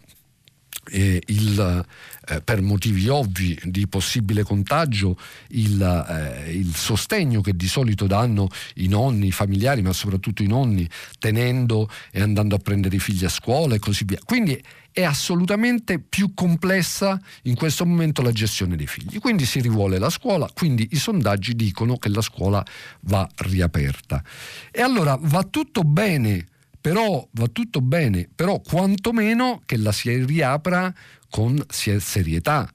[0.91, 1.85] eh, il,
[2.31, 5.17] eh, per motivi ovvi di possibile contagio
[5.49, 10.47] il, eh, il, sostegno che di solito danno i nonni, i familiari, ma soprattutto i
[10.47, 14.19] nonni, tenendo e andando a prendere i figli a scuola e così via.
[14.25, 14.63] Quindi
[14.93, 19.19] è assolutamente più complessa in questo momento la gestione dei figli.
[19.19, 22.65] Quindi si rivuole la scuola, quindi i sondaggi dicono che la scuola
[23.01, 24.23] va riaperta.
[24.71, 26.47] E allora va tutto bene,
[26.81, 30.93] però va tutto bene, però quantomeno che la si riapra
[31.31, 32.71] con serietà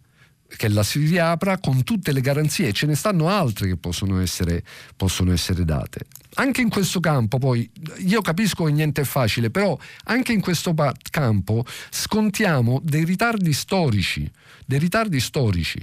[0.48, 4.64] che la si riapra con tutte le garanzie, ce ne stanno altre che possono essere,
[4.96, 6.06] possono essere date.
[6.36, 7.70] Anche in questo campo, poi,
[8.00, 10.74] io capisco che niente è facile, però anche in questo
[11.10, 14.30] campo scontiamo dei ritardi storici,
[14.66, 15.80] dei ritardi storici,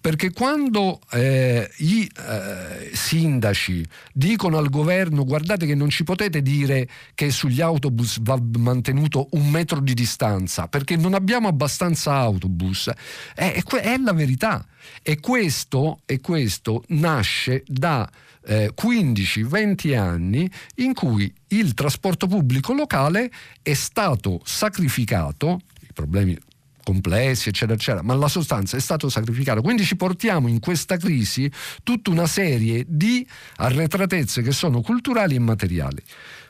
[0.00, 6.88] perché quando eh, i eh, sindaci dicono al governo guardate che non ci potete dire
[7.14, 12.90] che sugli autobus va mantenuto un metro di distanza, perché non abbiamo abbastanza autobus,
[13.34, 14.66] è, è, è la verità.
[15.00, 18.10] E questo, e questo nasce da
[18.44, 23.30] eh, 15-20 anni in cui il trasporto pubblico locale
[23.62, 26.38] è stato sacrificato, i problemi
[26.82, 29.62] complessi, eccetera, eccetera, ma la sostanza è stato sacrificato.
[29.62, 31.50] Quindi ci portiamo in questa crisi
[31.82, 33.26] tutta una serie di
[33.56, 36.02] arretratezze che sono culturali e materiali.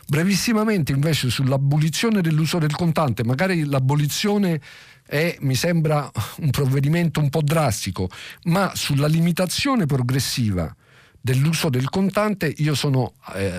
[0.07, 4.61] Brevissimamente invece sull'abolizione dell'uso del contante, magari l'abolizione
[5.07, 8.09] è, mi sembra un provvedimento un po' drastico,
[8.45, 10.75] ma sulla limitazione progressiva
[11.23, 13.53] dell'uso del contante io sono eh,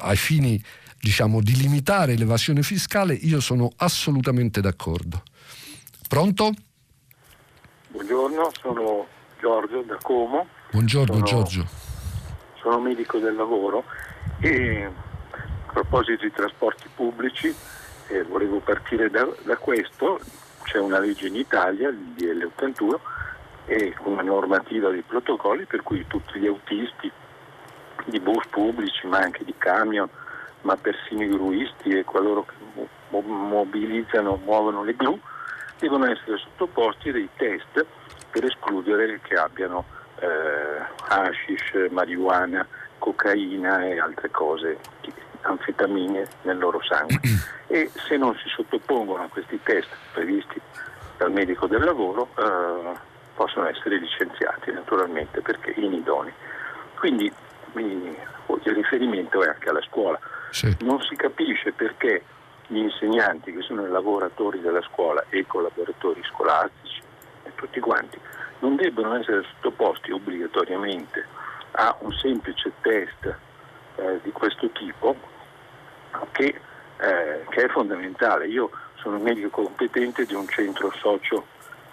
[0.00, 0.60] ai fini
[0.98, 5.22] diciamo di limitare l'evasione fiscale io sono assolutamente d'accordo.
[6.08, 6.52] Pronto?
[7.88, 9.06] buongiorno, sono
[9.40, 10.46] Giorgio da Como.
[10.70, 11.66] Buongiorno sono, Giorgio.
[12.60, 13.84] Sono medico del lavoro
[14.40, 17.54] e a proposito di trasporti pubblici
[18.08, 20.20] eh, volevo partire da, da, questo,
[20.62, 23.00] c'è una legge in Italia, il DL 81,
[23.66, 27.10] e una normativa di protocolli per cui tutti gli autisti
[28.06, 30.08] di bus pubblici ma anche di camion,
[30.62, 32.54] ma persino i gruisti e coloro che
[33.10, 35.18] mobilizzano, muovono le gru,
[35.78, 37.84] devono essere sottoposti a dei test
[38.30, 39.84] per escludere che abbiano
[40.20, 40.26] eh,
[41.08, 42.66] hashish, marijuana,
[42.98, 44.78] cocaina e altre cose,
[45.42, 47.20] anfetamine nel loro sangue.
[47.68, 50.60] e se non si sottopongono a questi test previsti
[51.16, 56.32] dal medico del lavoro eh, possono essere licenziati naturalmente perché inidonei.
[56.98, 57.32] Quindi
[57.74, 60.18] il riferimento è anche alla scuola.
[60.50, 60.74] Sì.
[60.80, 62.22] Non si capisce perché
[62.68, 67.00] gli insegnanti che sono i lavoratori della scuola e i collaboratori scolastici
[67.44, 68.18] e tutti quanti
[68.60, 71.24] non debbono essere sottoposti obbligatoriamente
[71.72, 73.36] a un semplice test
[73.96, 75.14] eh, di questo tipo
[76.32, 76.60] che,
[76.96, 78.46] eh, che, è fondamentale.
[78.48, 80.90] Io sono medico competente di un centro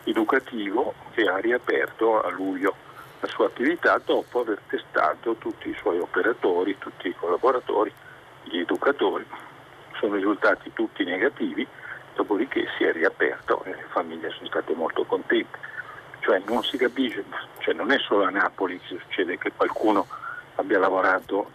[0.03, 2.75] socio-educativo che ha riaperto a luglio
[3.21, 7.91] la sua attività dopo aver testato tutti i suoi operatori, tutti i collaboratori,
[8.43, 9.25] gli educatori
[9.97, 11.65] sono risultati tutti negativi,
[12.15, 15.57] dopodiché si è riaperto e le famiglie sono state molto contente.
[16.19, 17.23] Cioè non si capisce,
[17.59, 20.05] cioè non è solo a Napoli che succede che qualcuno
[20.55, 21.49] abbia lavorato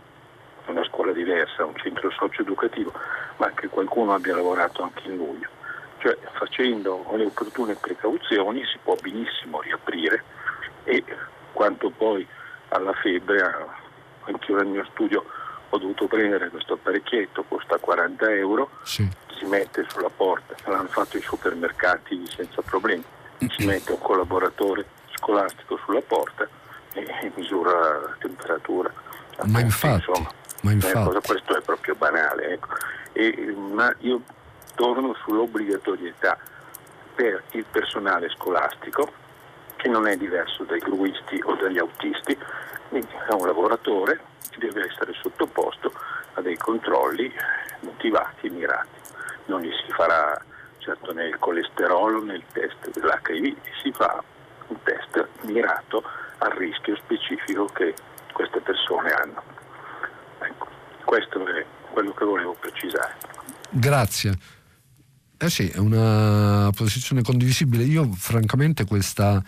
[0.66, 2.92] in una scuola diversa, un centro socio-educativo,
[3.36, 5.48] ma che qualcuno abbia lavorato anche in luglio.
[5.98, 10.22] Cioè facendo le opportune precauzioni si può benissimo riaprire
[10.84, 11.04] e
[11.52, 12.26] quanto poi
[12.68, 13.40] alla febbre,
[14.24, 15.24] anche io nel mio studio
[15.70, 19.08] ho dovuto prendere questo apparecchietto, costa 40 euro, sì.
[19.36, 23.04] si mette sulla porta, l'hanno fatto i supermercati senza problemi,
[23.56, 26.48] si mette un collaboratore scolastico sulla porta
[26.92, 28.92] e misura la temperatura.
[29.44, 30.30] Ma infatti, insomma,
[30.62, 31.04] ma infatti.
[31.04, 32.52] Cosa, questo è proprio banale.
[32.54, 32.68] Ecco.
[33.12, 34.22] E, ma io
[34.78, 36.38] torno sull'obbligatorietà
[37.16, 39.10] per il personale scolastico,
[39.74, 42.38] che non è diverso dai gruisti o dagli autisti,
[42.90, 44.20] è un lavoratore
[44.58, 45.92] deve essere sottoposto
[46.34, 47.32] a dei controlli
[47.80, 49.00] motivati e mirati.
[49.46, 50.40] Non gli si farà
[50.78, 54.22] certo né il colesterolo né il test dell'HIV, si fa
[54.68, 56.02] un test mirato
[56.38, 57.94] al rischio specifico che
[58.32, 59.42] queste persone hanno.
[60.40, 60.66] Ecco,
[61.04, 63.16] questo è quello che volevo precisare.
[63.70, 64.57] Grazie.
[65.40, 67.84] Eh sì, è una posizione condivisibile.
[67.84, 69.40] Io francamente questa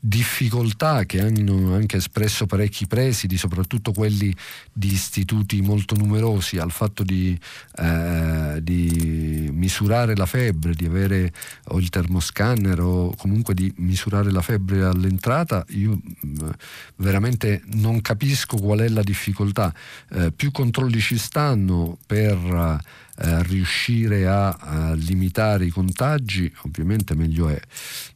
[0.00, 4.34] difficoltà che hanno anche espresso parecchi presidi, soprattutto quelli
[4.72, 7.38] di istituti molto numerosi, al fatto di,
[7.76, 11.32] eh, di misurare la febbre, di avere
[11.68, 15.92] o il termoscanner o comunque di misurare la febbre all'entrata, io
[16.26, 16.48] mm,
[16.96, 19.72] veramente non capisco qual è la difficoltà.
[20.10, 22.82] Eh, più controlli ci stanno per
[23.18, 27.60] eh, riuscire a, a, limitare i contagi, ovviamente meglio è.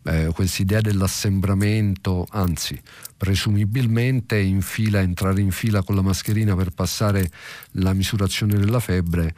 [0.04, 2.78] Eh, questa idea dell'assembramento, anzi,
[3.16, 7.30] presumibilmente in fila, entrare in fila con la mascherina per passare
[7.72, 9.34] la misurazione della febbre,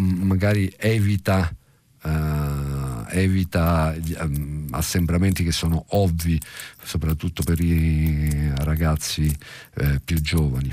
[0.00, 1.54] magari evita.
[2.02, 6.40] Uh, evita um, assembramenti che sono ovvi
[6.80, 9.36] soprattutto per i ragazzi
[9.78, 10.70] uh, più giovani.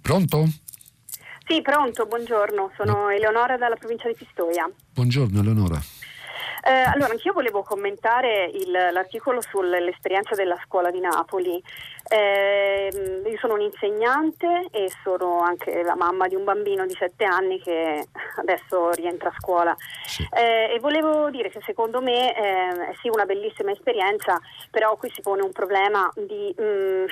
[0.00, 0.50] Pronto?
[1.48, 4.68] Sì, pronto, buongiorno, sono Eleonora dalla provincia di Pistoia.
[4.92, 5.80] Buongiorno Eleonora.
[6.62, 11.58] Eh, allora, anch'io volevo commentare il, l'articolo sull'esperienza della scuola di Napoli.
[12.06, 17.58] Eh, io sono un'insegnante e sono anche la mamma di un bambino di 7 anni
[17.62, 18.06] che
[18.36, 19.74] adesso rientra a scuola.
[20.04, 20.28] Sì.
[20.30, 24.38] Eh, e volevo dire che secondo me eh, è sì una bellissima esperienza,
[24.70, 26.54] però qui si pone un problema di...
[26.54, 27.04] Mh, mm,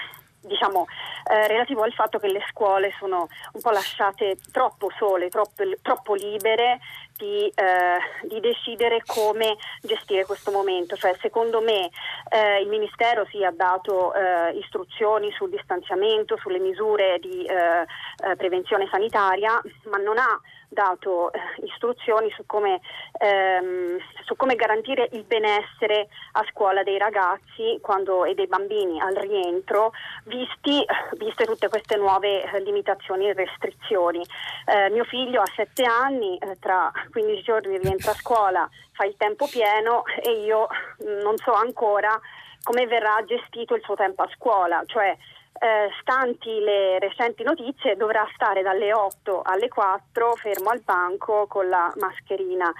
[0.46, 0.86] diciamo,
[1.30, 6.14] eh, relativo al fatto che le scuole sono un po' lasciate troppo sole, troppo, troppo
[6.14, 6.78] libere
[7.16, 7.98] di, eh,
[8.28, 10.96] di, decidere come gestire questo momento.
[10.96, 11.90] Cioè, secondo me
[12.28, 17.86] eh, il Ministero sì, ha dato eh, istruzioni sul distanziamento, sulle misure di eh,
[18.30, 22.80] eh, prevenzione sanitaria, ma non ha dato eh, istruzioni su come,
[23.18, 29.14] ehm, su come, garantire il benessere a scuola dei ragazzi quando, e dei bambini al
[29.14, 29.92] rientro,
[30.24, 30.84] visti,
[31.18, 34.24] viste tutte queste nuove eh, limitazioni e restrizioni.
[34.66, 39.16] Eh, mio figlio ha sette anni, eh, tra 15 giorni rientra a scuola, fa il
[39.16, 40.66] tempo pieno e io
[41.02, 42.18] mm, non so ancora
[42.62, 45.16] come verrà gestito il suo tempo a scuola, cioè
[45.58, 51.68] eh, stanti le recenti notizie, dovrà stare dalle 8 alle 4 fermo al banco con
[51.68, 52.72] la mascherina.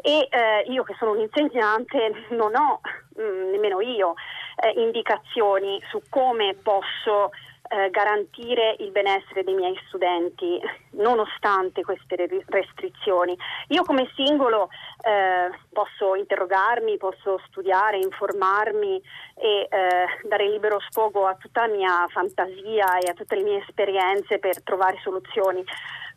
[0.00, 2.80] E eh, io che sono un insegnante non ho,
[3.16, 4.14] mh, mm, nemmeno io,
[4.56, 7.30] eh, indicazioni su come posso
[7.68, 10.60] eh, garantire il benessere dei miei studenti
[10.92, 12.16] nonostante queste
[12.46, 13.36] restrizioni.
[13.68, 14.68] Io come singolo
[15.02, 19.00] eh, posso interrogarmi, posso studiare, informarmi
[19.34, 23.58] e eh, dare libero sfogo a tutta la mia fantasia e a tutte le mie
[23.66, 25.64] esperienze per trovare soluzioni.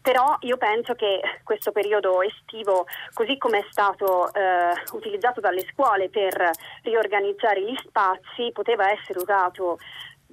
[0.01, 6.09] Però io penso che questo periodo estivo, così come è stato eh, utilizzato dalle scuole
[6.09, 6.49] per
[6.81, 9.77] riorganizzare gli spazi, poteva essere usato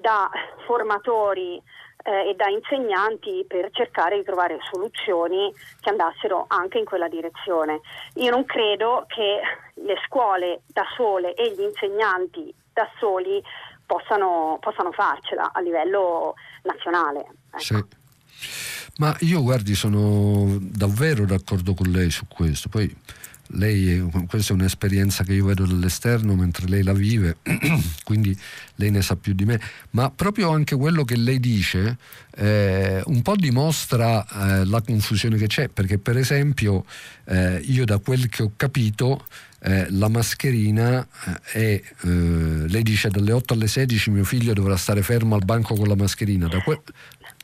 [0.00, 0.30] da
[0.66, 1.60] formatori
[2.04, 7.80] eh, e da insegnanti per cercare di trovare soluzioni che andassero anche in quella direzione.
[8.14, 9.40] Io non credo che
[9.74, 13.42] le scuole da sole e gli insegnanti da soli
[13.84, 17.26] possano, possano farcela a livello nazionale.
[17.50, 17.58] Ecco.
[17.58, 17.84] Sì.
[18.98, 22.68] Ma io guardi, sono davvero d'accordo con lei su questo.
[22.68, 22.94] Poi
[23.52, 27.38] lei, questa è un'esperienza che io vedo dall'esterno mentre lei la vive,
[28.04, 28.36] quindi
[28.76, 29.60] lei ne sa più di me,
[29.90, 31.96] ma proprio anche quello che lei dice
[32.36, 34.24] eh, un po' dimostra
[34.60, 36.84] eh, la confusione che c'è, perché per esempio
[37.24, 39.24] eh, io da quel che ho capito
[39.60, 42.08] eh, la mascherina eh, è, eh,
[42.68, 45.96] lei dice dalle 8 alle 16 mio figlio dovrà stare fermo al banco con la
[45.96, 46.80] mascherina, da, que-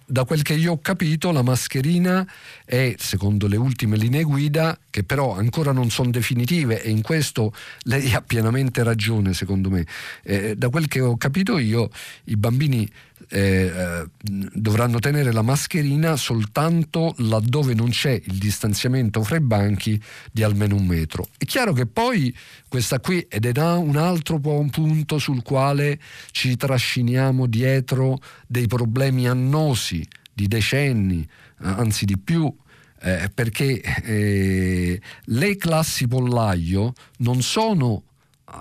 [0.07, 2.27] da quel che io ho capito la mascherina
[2.65, 7.53] è, secondo le ultime linee guida, che però ancora non sono definitive e in questo
[7.83, 9.87] lei ha pienamente ragione secondo me,
[10.23, 11.91] eh, da quel che ho capito io
[12.25, 12.89] i bambini
[13.29, 20.43] eh, dovranno tenere la mascherina soltanto laddove non c'è il distanziamento fra i banchi di
[20.43, 21.29] almeno un metro.
[21.37, 22.35] È chiaro che poi
[22.69, 30.07] questa qui ed è un altro punto sul quale ci trasciniamo dietro dei problemi annosi
[30.33, 31.29] di decenni, eh,
[31.59, 32.53] anzi di più,
[33.01, 38.03] eh, perché eh, le classi pollaio non sono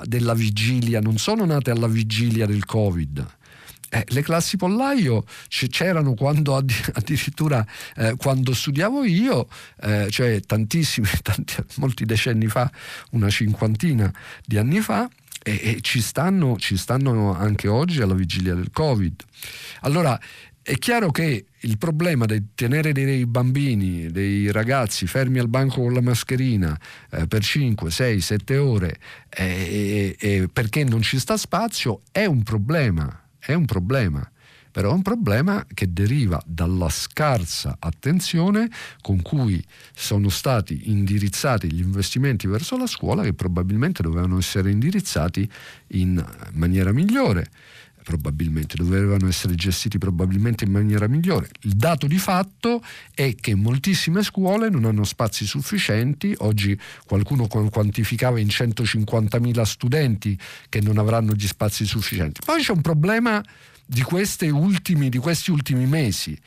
[0.06, 3.42] della vigilia, non sono nate alla vigilia del Covid
[3.94, 7.64] eh, le classi pollaio c'erano quando addirittura
[7.96, 9.48] eh, quando studiavo io,
[9.82, 12.72] eh, cioè tantissimi, tanti, molti decenni fa,
[13.12, 14.12] una cinquantina
[14.44, 15.08] di anni fa,
[15.44, 19.22] e, e ci, stanno, ci stanno anche oggi alla vigilia del Covid.
[19.82, 20.20] Allora,
[20.64, 25.94] è chiaro che il problema di tenere dei bambini, dei ragazzi fermi al banco con
[25.94, 26.80] la mascherina
[27.12, 28.98] eh, per 5, 6, 7 ore
[29.30, 34.28] eh, eh, perché non ci sta spazio è un problema è un problema
[34.74, 38.68] però è un problema che deriva dalla scarsa attenzione
[39.02, 39.64] con cui
[39.94, 45.48] sono stati indirizzati gli investimenti verso la scuola che probabilmente dovevano essere indirizzati
[45.90, 47.52] in maniera migliore
[48.04, 51.50] probabilmente dovevano essere gestiti probabilmente in maniera migliore.
[51.62, 58.40] Il dato di fatto è che moltissime scuole non hanno spazi sufficienti, oggi qualcuno quantificava
[58.40, 60.38] in 150.000 studenti
[60.70, 62.42] che non avranno gli spazi sufficienti.
[62.46, 63.44] Poi c'è un problema
[63.94, 64.04] di,
[64.50, 66.38] ultimi, di questi ultimi mesi.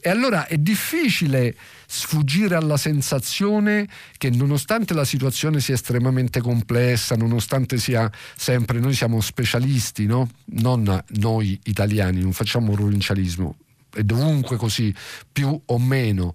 [0.00, 1.56] E allora è difficile
[1.86, 9.20] sfuggire alla sensazione che nonostante la situazione sia estremamente complessa, nonostante sia sempre, noi siamo
[9.20, 10.28] specialisti, no?
[10.56, 13.56] non noi italiani, non facciamo provincialismo,
[13.92, 14.94] è dovunque così,
[15.32, 16.32] più o meno.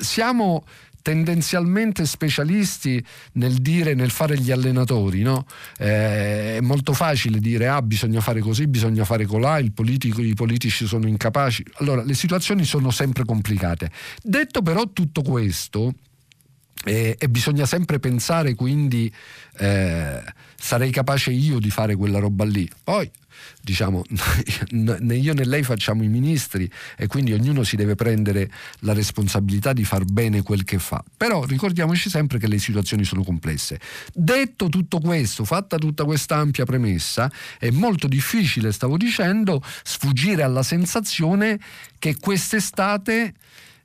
[0.00, 0.64] Siamo
[1.02, 5.46] tendenzialmente specialisti nel dire, nel fare gli allenatori, no?
[5.78, 10.86] eh, è molto facile dire ah bisogna fare così, bisogna fare colà, politico, i politici
[10.86, 11.64] sono incapaci.
[11.74, 13.90] Allora le situazioni sono sempre complicate.
[14.22, 15.94] Detto però tutto questo,
[16.84, 19.12] eh, e bisogna sempre pensare quindi
[19.58, 20.22] eh,
[20.56, 22.68] sarei capace io di fare quella roba lì.
[22.82, 23.10] Poi
[23.60, 24.04] diciamo,
[24.70, 28.50] né io né lei facciamo i ministri e quindi ognuno si deve prendere
[28.80, 31.02] la responsabilità di far bene quel che fa.
[31.16, 33.78] Però ricordiamoci sempre che le situazioni sono complesse.
[34.12, 40.62] Detto tutto questo, fatta tutta questa ampia premessa, è molto difficile, stavo dicendo, sfuggire alla
[40.62, 41.58] sensazione
[41.98, 43.34] che quest'estate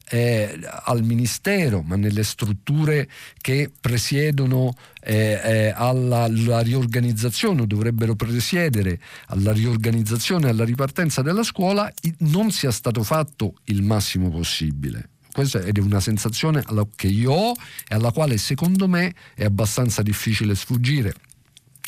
[0.10, 3.08] eh, al Ministero, ma nelle strutture
[3.40, 11.22] che presiedono eh, eh, alla, alla, riorganizzazione o dovrebbero presiedere alla riorganizzazione e alla ripartenza
[11.22, 15.10] della scuola, non sia stato fatto il massimo possibile.
[15.32, 16.64] Questa è una sensazione
[16.96, 17.52] che io ho
[17.88, 21.14] e alla quale secondo me è abbastanza difficile sfuggire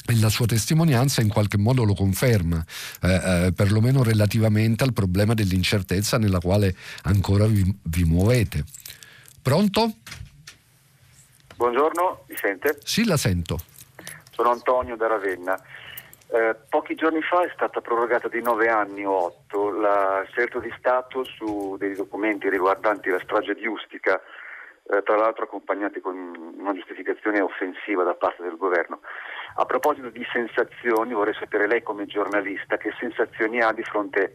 [0.08, 2.64] e la sua testimonianza in qualche modo lo conferma,
[3.02, 6.74] eh, eh, perlomeno relativamente al problema dell'incertezza nella quale
[7.04, 8.64] ancora vi, vi muovete.
[9.42, 9.92] Pronto?
[11.56, 12.78] Buongiorno, mi sente?
[12.84, 13.60] Sì, la sento.
[14.32, 15.60] Sono Antonio da Ravenna.
[16.30, 20.74] Eh, pochi giorni fa è stata prorogata di nove anni o otto la, segreto di
[20.78, 24.22] Stato su dei documenti riguardanti la strage di Ustica,
[24.90, 26.16] eh, tra l'altro accompagnati con
[26.58, 29.00] una giustificazione offensiva da parte del governo.
[29.60, 34.32] A proposito di sensazioni, vorrei sapere lei come giornalista che sensazioni ha di fronte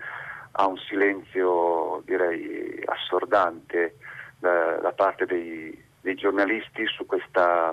[0.53, 3.97] a un silenzio direi assordante
[4.41, 7.73] da, da parte dei, dei giornalisti su, questa,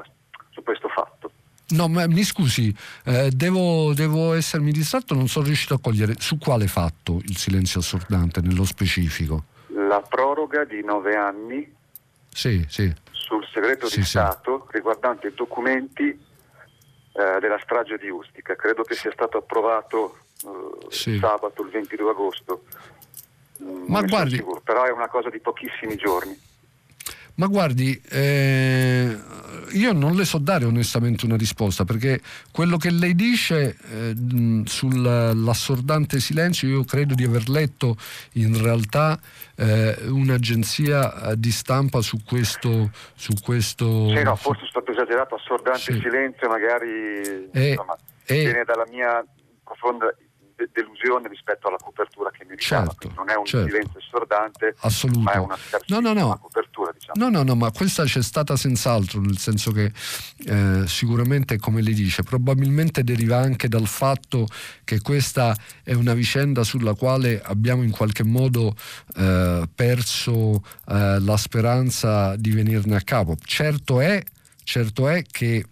[0.52, 1.32] su questo fatto.
[1.70, 6.38] No, ma mi scusi, eh, devo, devo, essermi distratto, non sono riuscito a cogliere su
[6.38, 9.44] quale fatto il silenzio assordante nello specifico.
[9.74, 11.76] La proroga di nove anni
[12.30, 12.94] sì, sì.
[13.12, 16.28] sul segreto sì, di Stato riguardante documenti
[17.20, 18.56] eh, della strage di Ustica.
[18.56, 22.64] Credo che sia stato approvato eh, sabato il 22 agosto.
[23.62, 26.48] Mm, ma guardi, sicuro, però è una cosa di pochissimi giorni.
[27.40, 29.18] Ma guardi, eh,
[29.72, 32.20] io non le so dare onestamente una risposta perché
[32.52, 37.96] quello che lei dice eh, sull'assordante silenzio io credo di aver letto
[38.34, 39.18] in realtà
[39.56, 42.92] eh, un'agenzia di stampa su questo...
[43.16, 46.00] Su questo sì, no, forse è stato esagerato, assordante sì.
[46.00, 47.96] silenzio magari insomma,
[48.28, 49.26] viene dalla mia
[49.64, 50.14] profonda
[50.60, 52.88] de- delusione rispetto alla copertura che mi ricava.
[52.88, 53.68] Certo, non è un certo.
[53.68, 54.76] silenzio assordante,
[55.22, 55.58] ma è una
[55.88, 56.38] no, no, no.
[56.42, 56.92] copertura.
[56.92, 57.24] Diciamo.
[57.24, 59.92] No, no, no, ma questa c'è stata senz'altro, nel senso che
[60.46, 64.48] eh, sicuramente, come lei dice, probabilmente deriva anche dal fatto
[64.84, 68.76] che questa è una vicenda sulla quale abbiamo in qualche modo
[69.16, 73.38] eh, perso eh, la speranza di venirne a capo.
[73.44, 74.22] Certo è,
[74.64, 75.66] certo è che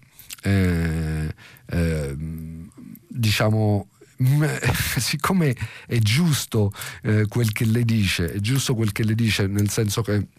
[0.44, 1.34] eh,
[1.70, 2.16] eh,
[3.08, 3.90] diciamo
[4.98, 6.72] siccome è giusto
[7.04, 10.28] eh, quel che le dice, è giusto quel che le dice, nel senso che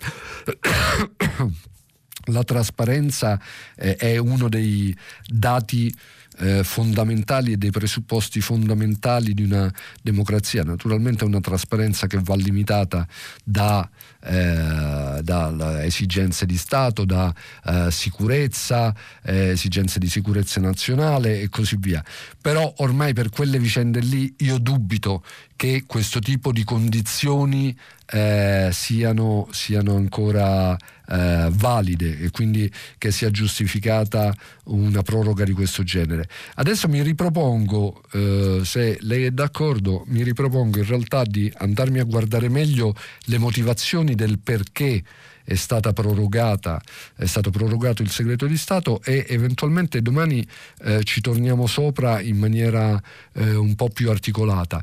[2.27, 3.41] la trasparenza
[3.77, 4.97] eh, è uno dei
[5.27, 5.95] dati
[6.39, 10.63] eh, fondamentali e dei presupposti fondamentali di una democrazia.
[10.63, 13.07] Naturalmente è una trasparenza che va limitata
[13.45, 13.89] da,
[14.23, 17.35] eh, da esigenze di Stato, da
[17.65, 22.05] eh, sicurezza, eh, esigenze di sicurezza nazionale e così via.
[22.41, 25.25] Però ormai per quelle vicende lì io dubito
[25.59, 27.77] che questo tipo di condizioni
[28.07, 34.33] eh, siano, siano, ancora eh, valide e quindi che sia giustificata
[34.67, 36.29] una proroga di questo genere.
[36.55, 42.05] Adesso mi ripropongo, eh, se lei è d'accordo, mi ripropongo in realtà di andarmi a
[42.05, 42.95] guardare meglio
[43.25, 45.03] le motivazioni del perché
[45.49, 50.47] è stato prorogato il segreto di Stato e eventualmente domani
[50.83, 53.01] eh, ci torniamo sopra in maniera
[53.33, 54.81] eh, un po' più articolata.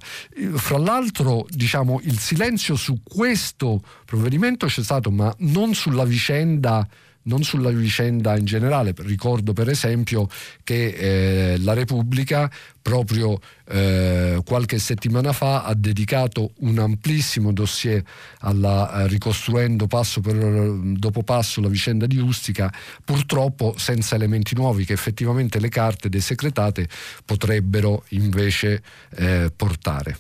[0.56, 6.88] Fra l'altro, diciamo, il silenzio su questo provvedimento c'è stato, ma non sulla vicenda
[7.26, 8.94] non sulla vicenda in generale.
[8.98, 10.28] Ricordo per esempio
[10.64, 18.04] che eh, la Repubblica proprio eh, qualche settimana fa ha dedicato un amplissimo dossier
[18.42, 22.72] alla, eh, ricostruendo passo per, dopo passo la vicenda di Ustica,
[23.04, 26.88] purtroppo senza elementi nuovi che effettivamente le carte desecretate
[27.26, 28.84] potrebbero invece
[29.16, 30.20] eh, portare.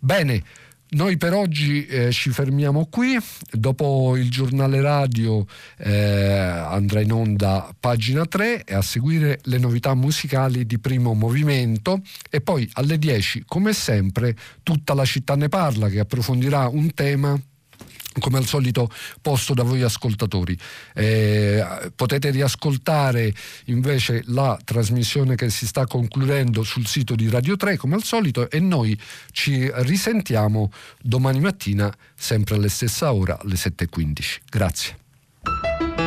[0.00, 0.42] Bene,
[0.92, 3.18] noi per oggi eh, ci fermiamo qui,
[3.50, 5.46] dopo il giornale radio
[5.78, 12.02] eh, andrà in onda pagina 3 e a seguire le novità musicali di primo movimento.
[12.28, 17.40] E poi alle 10 come sempre tutta la città ne parla che approfondirà un tema
[18.18, 18.90] come al solito
[19.20, 20.56] posto da voi ascoltatori.
[20.94, 21.64] Eh,
[21.94, 23.32] potete riascoltare
[23.66, 28.50] invece la trasmissione che si sta concludendo sul sito di Radio 3 come al solito
[28.50, 28.98] e noi
[29.30, 30.70] ci risentiamo
[31.00, 34.38] domani mattina sempre alla stessa ora alle 7.15.
[34.48, 36.01] Grazie.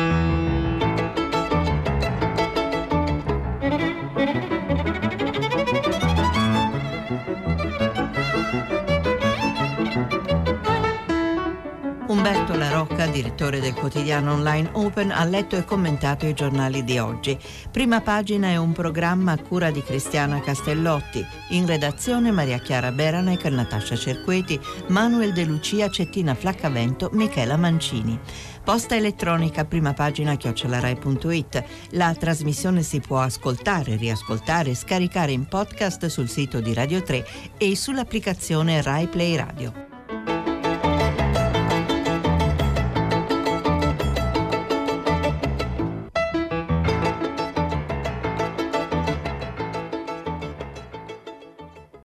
[12.08, 17.00] Umberto La Rocca, direttore del quotidiano online Open, ha letto e commentato i giornali di
[17.00, 17.36] oggi.
[17.72, 21.26] Prima pagina è un programma a cura di Cristiana Castellotti.
[21.50, 28.16] In redazione Maria Chiara Beranec, Natascia Cerqueti, Manuel De Lucia, Cettina Flaccavento, Michela Mancini.
[28.62, 31.64] Posta elettronica prima pagina chiocciolarai.it.
[31.90, 37.26] La trasmissione si può ascoltare, riascoltare e scaricare in podcast sul sito di Radio 3
[37.58, 39.95] e sull'applicazione Rai Play Radio.